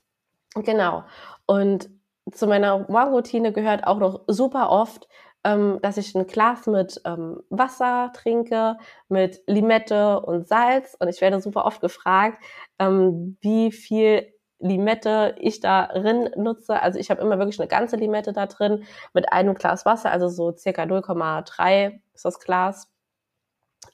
genau. 0.54 1.04
Und 1.46 1.90
zu 2.32 2.46
meiner 2.46 2.86
Morgenroutine 2.90 3.52
gehört 3.52 3.86
auch 3.86 3.98
noch 3.98 4.24
super 4.26 4.70
oft, 4.70 5.08
ähm, 5.44 5.78
dass 5.82 5.96
ich 5.96 6.14
ein 6.14 6.26
Glas 6.26 6.66
mit 6.66 7.00
ähm, 7.04 7.40
Wasser 7.50 8.12
trinke, 8.14 8.76
mit 9.08 9.40
Limette 9.46 10.20
und 10.20 10.48
Salz. 10.48 10.96
Und 10.98 11.08
ich 11.08 11.20
werde 11.20 11.40
super 11.40 11.64
oft 11.64 11.80
gefragt, 11.80 12.42
ähm, 12.78 13.38
wie 13.40 13.70
viel 13.70 14.32
Limette 14.60 15.36
ich 15.38 15.60
darin 15.60 16.30
nutze. 16.36 16.80
Also 16.82 16.98
ich 16.98 17.10
habe 17.10 17.20
immer 17.20 17.38
wirklich 17.38 17.60
eine 17.60 17.68
ganze 17.68 17.96
Limette 17.96 18.32
da 18.32 18.46
drin 18.46 18.84
mit 19.14 19.32
einem 19.32 19.54
Glas 19.54 19.86
Wasser, 19.86 20.10
also 20.10 20.28
so 20.28 20.56
circa 20.56 20.82
0,3 20.84 22.00
ist 22.14 22.24
das 22.24 22.40
Glas. 22.40 22.90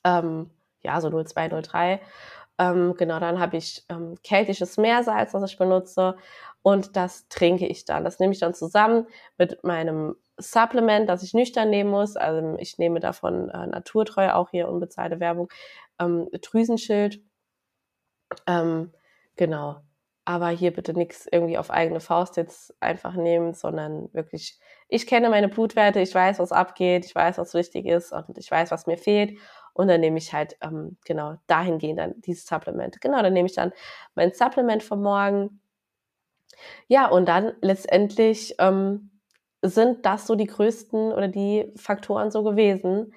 Ähm, 0.05 0.50
ja, 0.83 1.00
so 1.00 1.09
0,2, 1.09 1.50
0,3. 1.50 2.00
Ähm, 2.59 2.94
genau, 2.96 3.18
dann 3.20 3.40
habe 3.40 3.57
ich 3.57 3.85
ähm, 3.88 4.16
keltisches 4.22 4.77
Meersalz, 4.77 5.33
das 5.33 5.50
ich 5.50 5.59
benutze 5.59 6.16
und 6.62 6.96
das 6.96 7.29
trinke 7.29 7.66
ich 7.66 7.85
dann. 7.85 8.05
Das 8.05 8.18
nehme 8.20 8.33
ich 8.33 8.40
dann 8.40 8.55
zusammen 8.55 9.07
mit 9.38 9.64
meinem 9.64 10.16
Supplement, 10.38 11.09
das 11.09 11.22
ich 11.22 11.35
nüchtern 11.35 11.70
nehmen 11.70 11.90
muss. 11.90 12.16
Also 12.16 12.57
ich 12.59 12.79
nehme 12.79 13.00
davon 13.00 13.50
äh, 13.50 13.66
naturtreu, 13.66 14.31
auch 14.33 14.50
hier 14.50 14.68
unbezahlte 14.68 15.20
Werbung, 15.20 15.48
ähm, 16.00 16.29
Drüsenschild. 16.42 17.20
Ähm, 18.46 18.92
genau. 19.37 19.84
Aber 20.27 20.49
hier 20.49 20.73
bitte 20.73 20.95
nichts 20.95 21.27
irgendwie 21.31 21.59
auf 21.59 21.71
eigene 21.71 22.01
Faust 22.01 22.37
jetzt 22.37 22.75
einfach 22.81 23.15
nehmen, 23.15 23.53
sondern 23.55 24.13
wirklich, 24.15 24.59
ich 24.89 25.07
kenne 25.07 25.29
meine 25.29 25.49
Blutwerte, 25.49 26.01
ich 26.01 26.15
weiß, 26.15 26.39
was 26.39 26.53
abgeht, 26.53 27.05
ich 27.05 27.15
weiß, 27.15 27.39
was 27.39 27.53
wichtig 27.55 27.87
ist 27.87 28.13
und 28.13 28.39
ich 28.39 28.51
weiß, 28.51 28.71
was 28.71 28.87
mir 28.87 28.97
fehlt. 28.99 29.39
Und 29.75 29.89
dann 29.89 30.01
nehme 30.01 30.19
ich 30.19 30.33
halt, 30.33 30.57
ähm, 30.63 30.97
genau, 31.05 31.37
dahingehend 31.47 31.99
dann 31.99 32.21
dieses 32.23 32.47
Supplement. 32.47 33.01
Genau, 33.01 33.21
dann 33.23 33.33
nehme 33.35 33.47
ich 33.47 33.55
dann 33.55 33.73
mein 34.15 34.33
Supplement 34.33 34.83
vom 34.83 35.03
Morgen, 35.03 35.61
ja, 36.89 37.07
und 37.09 37.27
dann 37.29 37.53
letztendlich 37.61 38.55
ähm, 38.59 39.11
sind 39.63 40.05
das 40.07 40.27
so 40.27 40.35
die 40.35 40.47
größten 40.47 41.13
oder 41.13 41.29
die 41.29 41.73
Faktoren 41.77 42.31
so 42.31 42.43
gewesen 42.43 43.15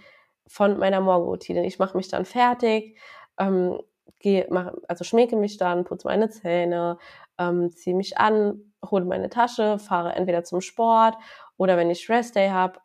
von 0.48 0.78
meiner 0.78 1.02
Morgenroutine. 1.02 1.66
Ich 1.66 1.80
mache 1.80 1.98
mich 1.98 2.08
dann 2.08 2.26
fertig, 2.26 2.98
ähm, 3.40 3.80
gehe, 4.20 4.48
mach, 4.50 4.74
also 4.88 5.04
schminke 5.04 5.36
mich 5.36 5.58
dann, 5.58 5.84
putze 5.84 6.08
meine 6.08 6.30
Zähne, 6.30 6.98
ähm, 7.38 7.72
ziehe 7.72 7.96
mich 7.96 8.18
an, 8.18 8.74
hole 8.90 9.06
meine 9.06 9.30
Tasche, 9.30 9.80
fahre 9.80 10.14
entweder 10.14 10.44
zum 10.44 10.62
Sport 10.62 11.16
oder 11.58 11.78
wenn 11.78 11.90
ich 11.90 12.10
Rest-Day 12.10 12.50
habe, 12.50 12.80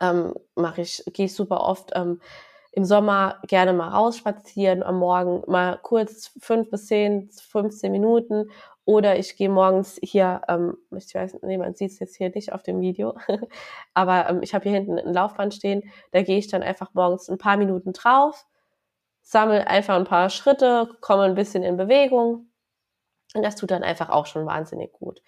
ähm, 0.00 0.34
mache 0.54 0.82
ich, 0.82 1.02
gehe 1.12 1.26
ich 1.26 1.34
super 1.34 1.60
oft 1.62 1.92
ähm, 1.94 2.20
im 2.72 2.84
Sommer 2.84 3.38
gerne 3.46 3.74
mal 3.74 3.88
raus 3.88 4.16
spazieren 4.16 4.82
am 4.82 4.98
Morgen, 4.98 5.42
mal 5.46 5.78
kurz 5.82 6.32
fünf 6.40 6.70
bis 6.70 6.86
zehn, 6.86 7.30
15 7.30 7.92
Minuten 7.92 8.50
oder 8.84 9.18
ich 9.18 9.36
gehe 9.36 9.50
morgens 9.50 9.98
hier, 10.02 10.40
ähm, 10.48 10.76
ich 10.90 11.14
weiß, 11.14 11.38
nee, 11.42 11.58
man 11.58 11.74
sieht 11.74 11.92
es 11.92 11.98
jetzt 11.98 12.16
hier 12.16 12.30
nicht 12.30 12.52
auf 12.52 12.62
dem 12.62 12.80
Video, 12.80 13.14
aber 13.94 14.28
ähm, 14.28 14.42
ich 14.42 14.54
habe 14.54 14.64
hier 14.64 14.72
hinten 14.72 14.98
ein 14.98 15.12
Laufband 15.12 15.54
stehen, 15.54 15.82
da 16.12 16.22
gehe 16.22 16.38
ich 16.38 16.48
dann 16.48 16.62
einfach 16.62 16.94
morgens 16.94 17.28
ein 17.28 17.38
paar 17.38 17.58
Minuten 17.58 17.92
drauf, 17.92 18.46
sammle 19.22 19.66
einfach 19.66 19.96
ein 19.96 20.04
paar 20.04 20.30
Schritte, 20.30 20.88
komme 21.00 21.24
ein 21.24 21.34
bisschen 21.34 21.62
in 21.62 21.76
Bewegung 21.76 22.50
und 23.34 23.42
das 23.42 23.56
tut 23.56 23.70
dann 23.70 23.82
einfach 23.82 24.10
auch 24.10 24.26
schon 24.26 24.46
wahnsinnig 24.46 24.92
gut. 24.92 25.22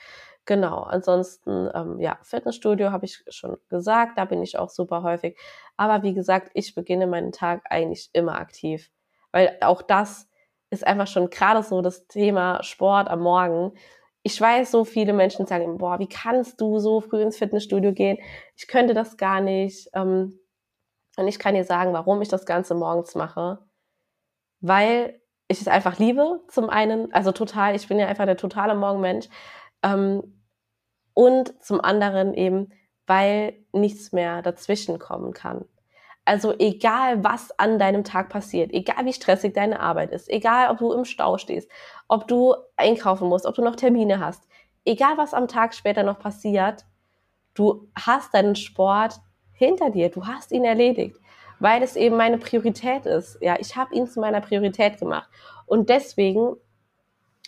Genau, 0.46 0.82
ansonsten, 0.82 1.70
ähm, 1.74 1.98
ja, 2.00 2.18
Fitnessstudio 2.22 2.90
habe 2.92 3.06
ich 3.06 3.24
schon 3.28 3.56
gesagt, 3.70 4.18
da 4.18 4.26
bin 4.26 4.42
ich 4.42 4.58
auch 4.58 4.68
super 4.68 5.02
häufig. 5.02 5.38
Aber 5.78 6.02
wie 6.02 6.12
gesagt, 6.12 6.50
ich 6.54 6.74
beginne 6.74 7.06
meinen 7.06 7.32
Tag 7.32 7.62
eigentlich 7.70 8.10
immer 8.12 8.38
aktiv, 8.38 8.90
weil 9.32 9.56
auch 9.62 9.80
das 9.80 10.28
ist 10.70 10.86
einfach 10.86 11.06
schon 11.06 11.30
gerade 11.30 11.62
so 11.62 11.80
das 11.80 12.06
Thema 12.08 12.62
Sport 12.62 13.08
am 13.08 13.20
Morgen. 13.20 13.72
Ich 14.22 14.38
weiß, 14.38 14.70
so 14.70 14.84
viele 14.84 15.14
Menschen 15.14 15.46
sagen, 15.46 15.78
boah, 15.78 15.98
wie 15.98 16.08
kannst 16.08 16.60
du 16.60 16.78
so 16.78 17.00
früh 17.00 17.22
ins 17.22 17.38
Fitnessstudio 17.38 17.92
gehen? 17.92 18.18
Ich 18.56 18.68
könnte 18.68 18.92
das 18.94 19.16
gar 19.16 19.40
nicht. 19.40 19.88
Ähm, 19.94 20.38
und 21.16 21.28
ich 21.28 21.38
kann 21.38 21.54
dir 21.54 21.64
sagen, 21.64 21.92
warum 21.92 22.20
ich 22.22 22.28
das 22.28 22.46
Ganze 22.46 22.74
morgens 22.74 23.14
mache. 23.14 23.60
Weil 24.66 25.20
ich 25.48 25.60
es 25.60 25.68
einfach 25.68 25.98
liebe, 25.98 26.40
zum 26.48 26.70
einen, 26.70 27.12
also 27.12 27.32
total, 27.32 27.76
ich 27.76 27.86
bin 27.86 27.98
ja 27.98 28.06
einfach 28.06 28.24
der 28.24 28.36
totale 28.36 28.74
Morgenmensch. 28.74 29.28
Ähm, 29.82 30.40
und 31.12 31.62
zum 31.62 31.80
anderen 31.80 32.34
eben, 32.34 32.70
weil 33.06 33.54
nichts 33.72 34.12
mehr 34.12 34.42
dazwischen 34.42 34.98
kommen 34.98 35.32
kann. 35.32 35.66
Also 36.24 36.54
egal, 36.58 37.22
was 37.22 37.56
an 37.58 37.78
deinem 37.78 38.02
Tag 38.02 38.30
passiert, 38.30 38.72
egal 38.72 39.04
wie 39.04 39.12
stressig 39.12 39.52
deine 39.52 39.80
Arbeit 39.80 40.10
ist, 40.12 40.30
egal 40.30 40.70
ob 40.70 40.78
du 40.78 40.92
im 40.92 41.04
Stau 41.04 41.36
stehst, 41.36 41.70
ob 42.08 42.26
du 42.26 42.54
einkaufen 42.76 43.28
musst, 43.28 43.44
ob 43.44 43.54
du 43.54 43.62
noch 43.62 43.76
Termine 43.76 44.20
hast, 44.20 44.48
egal 44.86 45.18
was 45.18 45.34
am 45.34 45.48
Tag 45.48 45.74
später 45.74 46.02
noch 46.02 46.18
passiert, 46.18 46.86
Du 47.54 47.88
hast 47.94 48.34
deinen 48.34 48.56
Sport 48.56 49.20
hinter 49.52 49.90
dir, 49.90 50.10
du 50.10 50.26
hast 50.26 50.50
ihn 50.50 50.64
erledigt, 50.64 51.16
weil 51.64 51.82
es 51.82 51.96
eben 51.96 52.18
meine 52.18 52.36
Priorität 52.36 53.06
ist. 53.06 53.38
Ja, 53.40 53.56
ich 53.58 53.74
habe 53.74 53.94
ihn 53.94 54.06
zu 54.06 54.20
meiner 54.20 54.42
Priorität 54.42 54.98
gemacht. 54.98 55.30
Und 55.64 55.88
deswegen 55.88 56.56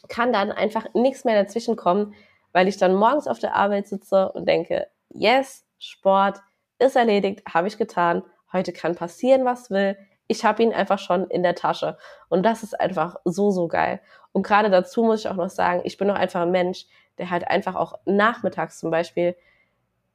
kann 0.09 0.33
dann 0.33 0.50
einfach 0.50 0.87
nichts 0.94 1.26
mehr 1.26 1.35
dazwischen 1.42 1.76
kommen, 1.76 2.14
weil 2.52 2.66
ich 2.66 2.79
dann 2.79 2.94
morgens 2.94 3.29
auf 3.29 3.40
der 3.40 3.55
Arbeit 3.55 3.88
sitze 3.88 4.33
und 4.33 4.48
denke, 4.48 4.87
yes, 5.11 5.66
Sport 5.79 6.40
ist 6.79 6.96
erledigt, 6.96 7.42
habe 7.46 7.68
ich 7.68 7.76
getan. 7.76 8.22
Heute 8.55 8.72
kann 8.72 8.94
passieren, 8.94 9.44
was 9.44 9.68
will. 9.68 9.98
Ich 10.29 10.46
habe 10.46 10.62
ihn 10.62 10.72
einfach 10.72 10.98
schon 10.98 11.26
in 11.29 11.42
der 11.42 11.55
Tasche. 11.55 11.98
Und 12.31 12.42
das 12.42 12.62
ist 12.62 12.81
einfach 12.81 13.16
so, 13.26 13.50
so 13.50 13.68
geil. 13.68 14.00
Und 14.33 14.46
gerade 14.46 14.70
dazu 14.70 15.05
muss 15.05 15.20
ich 15.20 15.29
auch 15.29 15.37
noch 15.37 15.50
sagen, 15.50 15.83
ich 15.85 15.98
bin 15.98 16.11
auch 16.11 16.16
einfach 16.16 16.40
ein 16.40 16.52
Mensch, 16.52 16.87
der 17.18 17.29
halt 17.29 17.46
einfach 17.48 17.74
auch 17.74 17.98
nachmittags 18.07 18.79
zum 18.79 18.90
Beispiel 18.90 19.37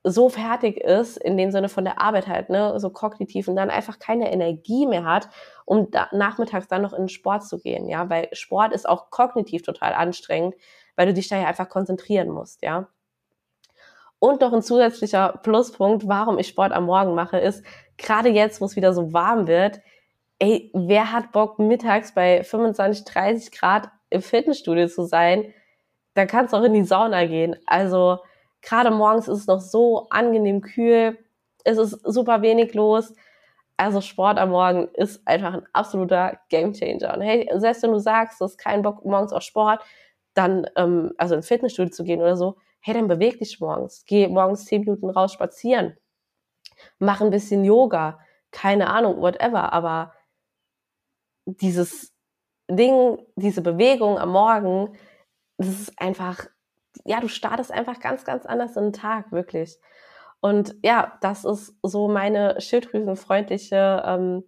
so 0.04 0.30
fertig 0.30 0.78
ist, 0.78 1.18
in 1.18 1.38
dem 1.38 1.52
Sinne 1.52 1.70
von 1.70 1.86
der 1.86 2.02
Arbeit 2.02 2.28
halt, 2.28 2.50
ne, 2.50 2.80
so 2.80 2.90
kognitiv 2.90 3.48
und 3.48 3.56
dann 3.56 3.70
einfach 3.70 4.00
keine 4.00 4.32
Energie 4.32 4.88
mehr 4.88 5.06
hat, 5.06 5.30
um 5.66 5.92
da, 5.92 6.08
nachmittags 6.12 6.68
dann 6.68 6.82
noch 6.82 6.94
in 6.94 7.04
den 7.04 7.10
Sport 7.10 7.46
zu 7.46 7.60
gehen, 7.60 7.88
ja, 7.88 8.10
weil 8.10 8.30
Sport 8.34 8.74
ist 8.74 8.90
auch 8.90 9.12
kognitiv 9.12 9.62
total 9.62 9.94
anstrengend, 9.94 10.56
weil 10.96 11.08
du 11.08 11.14
dich 11.14 11.28
da 11.28 11.38
ja 11.38 11.48
einfach 11.48 11.70
konzentrieren 11.70 12.30
musst, 12.30 12.64
ja. 12.64 12.88
Und 14.20 14.42
noch 14.42 14.54
ein 14.54 14.62
zusätzlicher 14.62 15.40
Pluspunkt, 15.44 16.08
warum 16.08 16.38
ich 16.38 16.48
Sport 16.48 16.72
am 16.74 16.86
Morgen 16.86 17.16
mache, 17.16 17.40
ist, 17.40 17.66
gerade 17.98 18.30
jetzt, 18.30 18.62
wo 18.62 18.66
es 18.66 18.76
wieder 18.76 18.94
so 18.94 19.14
warm 19.14 19.48
wird, 19.48 19.82
ey, 20.40 20.72
wer 20.74 21.12
hat 21.12 21.32
Bock, 21.32 21.60
mittags 21.60 22.14
bei 22.14 22.44
25, 22.44 23.06
30 23.06 23.52
Grad 23.52 23.90
im 24.10 24.22
Fitnessstudio 24.22 24.88
zu 24.88 25.06
sein? 25.06 25.54
Da 26.16 26.26
kannst 26.26 26.54
du 26.54 26.58
auch 26.58 26.64
in 26.64 26.74
die 26.74 26.84
Sauna 26.84 27.26
gehen. 27.26 27.56
Also, 27.68 28.20
Gerade 28.62 28.92
morgens 28.92 29.28
ist 29.28 29.40
es 29.40 29.48
noch 29.48 29.60
so 29.62 30.08
angenehm 30.10 30.62
kühl. 30.62 31.18
Es 31.64 31.78
ist 31.78 32.00
super 32.04 32.42
wenig 32.42 32.74
los. 32.74 33.14
Also 33.78 34.02
Sport 34.02 34.38
am 34.38 34.52
Morgen 34.52 34.90
ist 34.94 35.28
einfach 35.28 35.56
ein 35.56 35.66
absoluter 35.74 36.40
Gamechanger. 36.50 37.16
Und 37.16 37.22
hey, 37.22 37.50
selbst 37.56 37.82
wenn 37.84 37.92
du 37.92 38.00
sagst, 38.00 38.40
du 38.40 38.46
hast 38.46 38.58
keinen 38.58 38.84
Bock 38.84 39.04
morgens 39.04 39.34
auf 39.34 39.42
Sport, 39.42 39.84
dann, 40.34 40.68
ähm, 40.76 41.14
also 41.18 41.36
ins 41.36 41.48
Fitnessstudio 41.48 41.92
zu 41.92 42.04
gehen 42.04 42.22
oder 42.22 42.38
so, 42.38 42.58
hey, 42.80 42.94
dann 42.94 43.08
beweg 43.08 43.40
dich 43.40 43.60
morgens. 43.60 44.04
Geh 44.06 44.28
morgens 44.28 44.66
zehn 44.66 44.82
Minuten 44.82 45.10
raus 45.10 45.34
spazieren. 45.34 45.98
Mach 47.00 47.22
ein 47.22 47.32
bisschen 47.32 47.64
Yoga. 47.64 48.20
Keine 48.52 48.88
Ahnung, 48.90 49.22
whatever. 49.22 49.74
Aber 49.74 50.14
dieses 51.46 52.14
Ding, 52.70 53.18
diese 53.36 53.62
Bewegung 53.62 54.18
am 54.20 54.30
Morgen, 54.30 54.96
das 55.58 55.70
ist 55.70 56.00
einfach 56.00 56.48
ja, 57.06 57.20
du 57.20 57.28
startest 57.28 57.72
einfach 57.72 58.00
ganz, 58.00 58.26
ganz 58.26 58.46
anders 58.46 58.76
in 58.76 58.86
den 58.86 58.94
Tag, 58.94 59.32
wirklich. 59.32 59.78
Und 60.40 60.76
ja, 60.84 61.18
das 61.22 61.46
ist 61.46 61.76
so 61.84 62.08
meine 62.08 62.60
schilddrüsenfreundliche 62.60 64.04
ähm, 64.06 64.44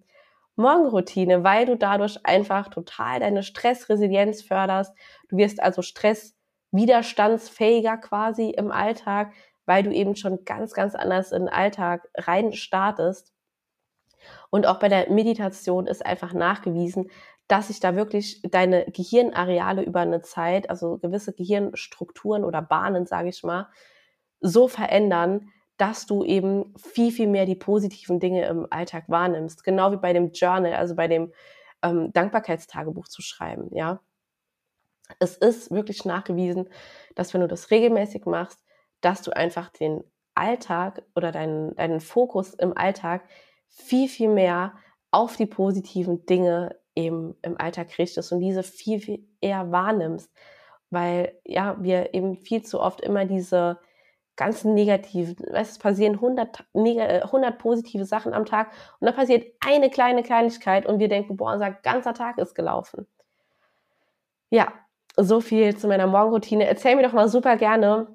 Morgenroutine, 0.55 1.43
weil 1.43 1.65
du 1.65 1.75
dadurch 1.77 2.25
einfach 2.25 2.69
total 2.69 3.19
deine 3.19 3.43
Stressresilienz 3.43 4.43
förderst. 4.43 4.93
Du 5.29 5.37
wirst 5.37 5.61
also 5.61 5.81
stresswiderstandsfähiger 5.81 7.97
quasi 7.97 8.51
im 8.51 8.71
Alltag, 8.71 9.33
weil 9.65 9.83
du 9.83 9.91
eben 9.91 10.15
schon 10.15 10.45
ganz, 10.45 10.73
ganz 10.73 10.95
anders 10.95 11.31
in 11.31 11.43
den 11.43 11.53
Alltag 11.53 12.09
rein 12.15 12.53
startest. 12.53 13.33
Und 14.49 14.67
auch 14.67 14.79
bei 14.79 14.89
der 14.89 15.09
Meditation 15.09 15.87
ist 15.87 16.05
einfach 16.05 16.33
nachgewiesen, 16.33 17.09
dass 17.47 17.67
sich 17.67 17.79
da 17.79 17.95
wirklich 17.95 18.41
deine 18.43 18.85
Gehirnareale 18.85 19.83
über 19.83 19.99
eine 19.99 20.21
Zeit, 20.21 20.69
also 20.69 20.97
gewisse 20.97 21.33
Gehirnstrukturen 21.33 22.43
oder 22.43 22.61
Bahnen, 22.61 23.05
sage 23.05 23.29
ich 23.29 23.43
mal, 23.43 23.67
so 24.39 24.67
verändern, 24.67 25.49
dass 25.77 26.05
du 26.05 26.23
eben 26.23 26.73
viel, 26.77 27.11
viel 27.11 27.27
mehr 27.27 27.45
die 27.45 27.55
positiven 27.55 28.19
Dinge 28.19 28.45
im 28.45 28.67
Alltag 28.69 29.05
wahrnimmst. 29.07 29.63
Genau 29.63 29.91
wie 29.91 29.97
bei 29.97 30.13
dem 30.13 30.31
Journal, 30.31 30.73
also 30.73 30.95
bei 30.95 31.07
dem 31.07 31.33
ähm, 31.81 32.13
Dankbarkeitstagebuch 32.13 33.07
zu 33.07 33.21
schreiben, 33.21 33.69
ja. 33.75 33.99
Es 35.19 35.35
ist 35.37 35.69
wirklich 35.69 36.05
nachgewiesen, 36.05 36.69
dass 37.15 37.33
wenn 37.33 37.41
du 37.41 37.47
das 37.47 37.71
regelmäßig 37.71 38.25
machst, 38.25 38.63
dass 39.01 39.21
du 39.21 39.35
einfach 39.35 39.69
den 39.69 40.03
Alltag 40.33 41.03
oder 41.15 41.31
deinen, 41.31 41.75
deinen 41.75 41.99
Fokus 41.99 42.53
im 42.53 42.75
Alltag 42.75 43.27
viel, 43.67 44.07
viel 44.07 44.29
mehr 44.29 44.73
auf 45.11 45.35
die 45.35 45.45
positiven 45.45 46.25
Dinge 46.25 46.75
eben 46.95 47.35
im 47.41 47.59
Alltag 47.59 47.97
richtest 47.97 48.31
und 48.31 48.39
diese 48.39 48.63
viel, 48.63 48.99
viel 48.99 49.27
eher 49.41 49.71
wahrnimmst. 49.71 50.31
Weil 50.89 51.39
ja, 51.45 51.75
wir 51.79 52.13
eben 52.13 52.35
viel 52.35 52.63
zu 52.63 52.79
oft 52.79 53.01
immer 53.01 53.25
diese 53.25 53.79
ganzen 54.35 54.73
negativen, 54.73 55.35
es 55.53 55.77
passieren 55.77 56.15
100, 56.15 56.65
100 56.73 57.57
positive 57.59 58.05
Sachen 58.05 58.33
am 58.33 58.45
Tag 58.45 58.71
und 58.99 59.05
dann 59.05 59.15
passiert 59.15 59.45
eine 59.65 59.89
kleine 59.89 60.23
Kleinigkeit 60.23 60.85
und 60.85 60.99
wir 60.99 61.07
denken, 61.07 61.37
boah, 61.37 61.53
unser 61.53 61.71
ganzer 61.71 62.13
Tag 62.13 62.37
ist 62.39 62.55
gelaufen. 62.55 63.07
Ja, 64.49 64.73
so 65.17 65.41
viel 65.41 65.75
zu 65.77 65.87
meiner 65.87 66.07
Morgenroutine. 66.07 66.65
Erzähl 66.65 66.95
mir 66.95 67.03
doch 67.03 67.13
mal 67.13 67.29
super 67.29 67.57
gerne, 67.57 68.07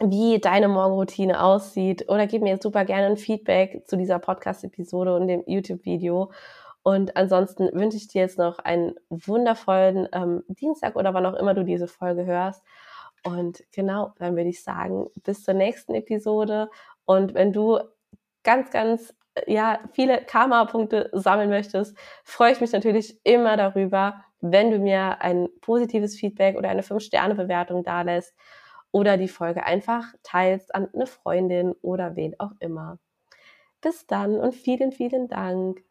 wie 0.00 0.38
deine 0.38 0.68
Morgenroutine 0.68 1.42
aussieht 1.42 2.08
oder 2.08 2.26
gib 2.26 2.42
mir 2.42 2.58
super 2.60 2.84
gerne 2.84 3.06
ein 3.06 3.16
Feedback 3.16 3.86
zu 3.86 3.96
dieser 3.96 4.18
Podcast-Episode 4.18 5.16
und 5.16 5.28
dem 5.28 5.42
YouTube-Video. 5.46 6.30
Und 6.86 7.16
ansonsten 7.16 7.68
wünsche 7.72 7.96
ich 7.96 8.06
dir 8.06 8.20
jetzt 8.20 8.38
noch 8.38 8.60
einen 8.60 8.94
wundervollen 9.10 10.08
ähm, 10.12 10.44
Dienstag 10.46 10.94
oder 10.94 11.12
wann 11.14 11.26
auch 11.26 11.34
immer 11.34 11.52
du 11.52 11.64
diese 11.64 11.88
Folge 11.88 12.26
hörst. 12.26 12.62
Und 13.24 13.64
genau, 13.72 14.12
dann 14.20 14.36
würde 14.36 14.50
ich 14.50 14.62
sagen, 14.62 15.08
bis 15.24 15.42
zur 15.42 15.54
nächsten 15.54 15.96
Episode. 15.96 16.70
Und 17.04 17.34
wenn 17.34 17.52
du 17.52 17.80
ganz, 18.44 18.70
ganz, 18.70 19.12
ja, 19.48 19.80
viele 19.94 20.24
Karma-Punkte 20.24 21.10
sammeln 21.12 21.48
möchtest, 21.48 21.98
freue 22.22 22.52
ich 22.52 22.60
mich 22.60 22.70
natürlich 22.70 23.18
immer 23.24 23.56
darüber, 23.56 24.22
wenn 24.40 24.70
du 24.70 24.78
mir 24.78 25.20
ein 25.22 25.48
positives 25.62 26.14
Feedback 26.14 26.56
oder 26.56 26.68
eine 26.68 26.82
5-Sterne-Bewertung 26.82 27.82
dalässt 27.82 28.32
oder 28.92 29.16
die 29.16 29.26
Folge 29.26 29.64
einfach 29.64 30.04
teilst 30.22 30.72
an 30.72 30.88
eine 30.94 31.08
Freundin 31.08 31.72
oder 31.82 32.14
wen 32.14 32.38
auch 32.38 32.52
immer. 32.60 33.00
Bis 33.80 34.06
dann 34.06 34.36
und 34.36 34.54
vielen, 34.54 34.92
vielen 34.92 35.26
Dank. 35.26 35.82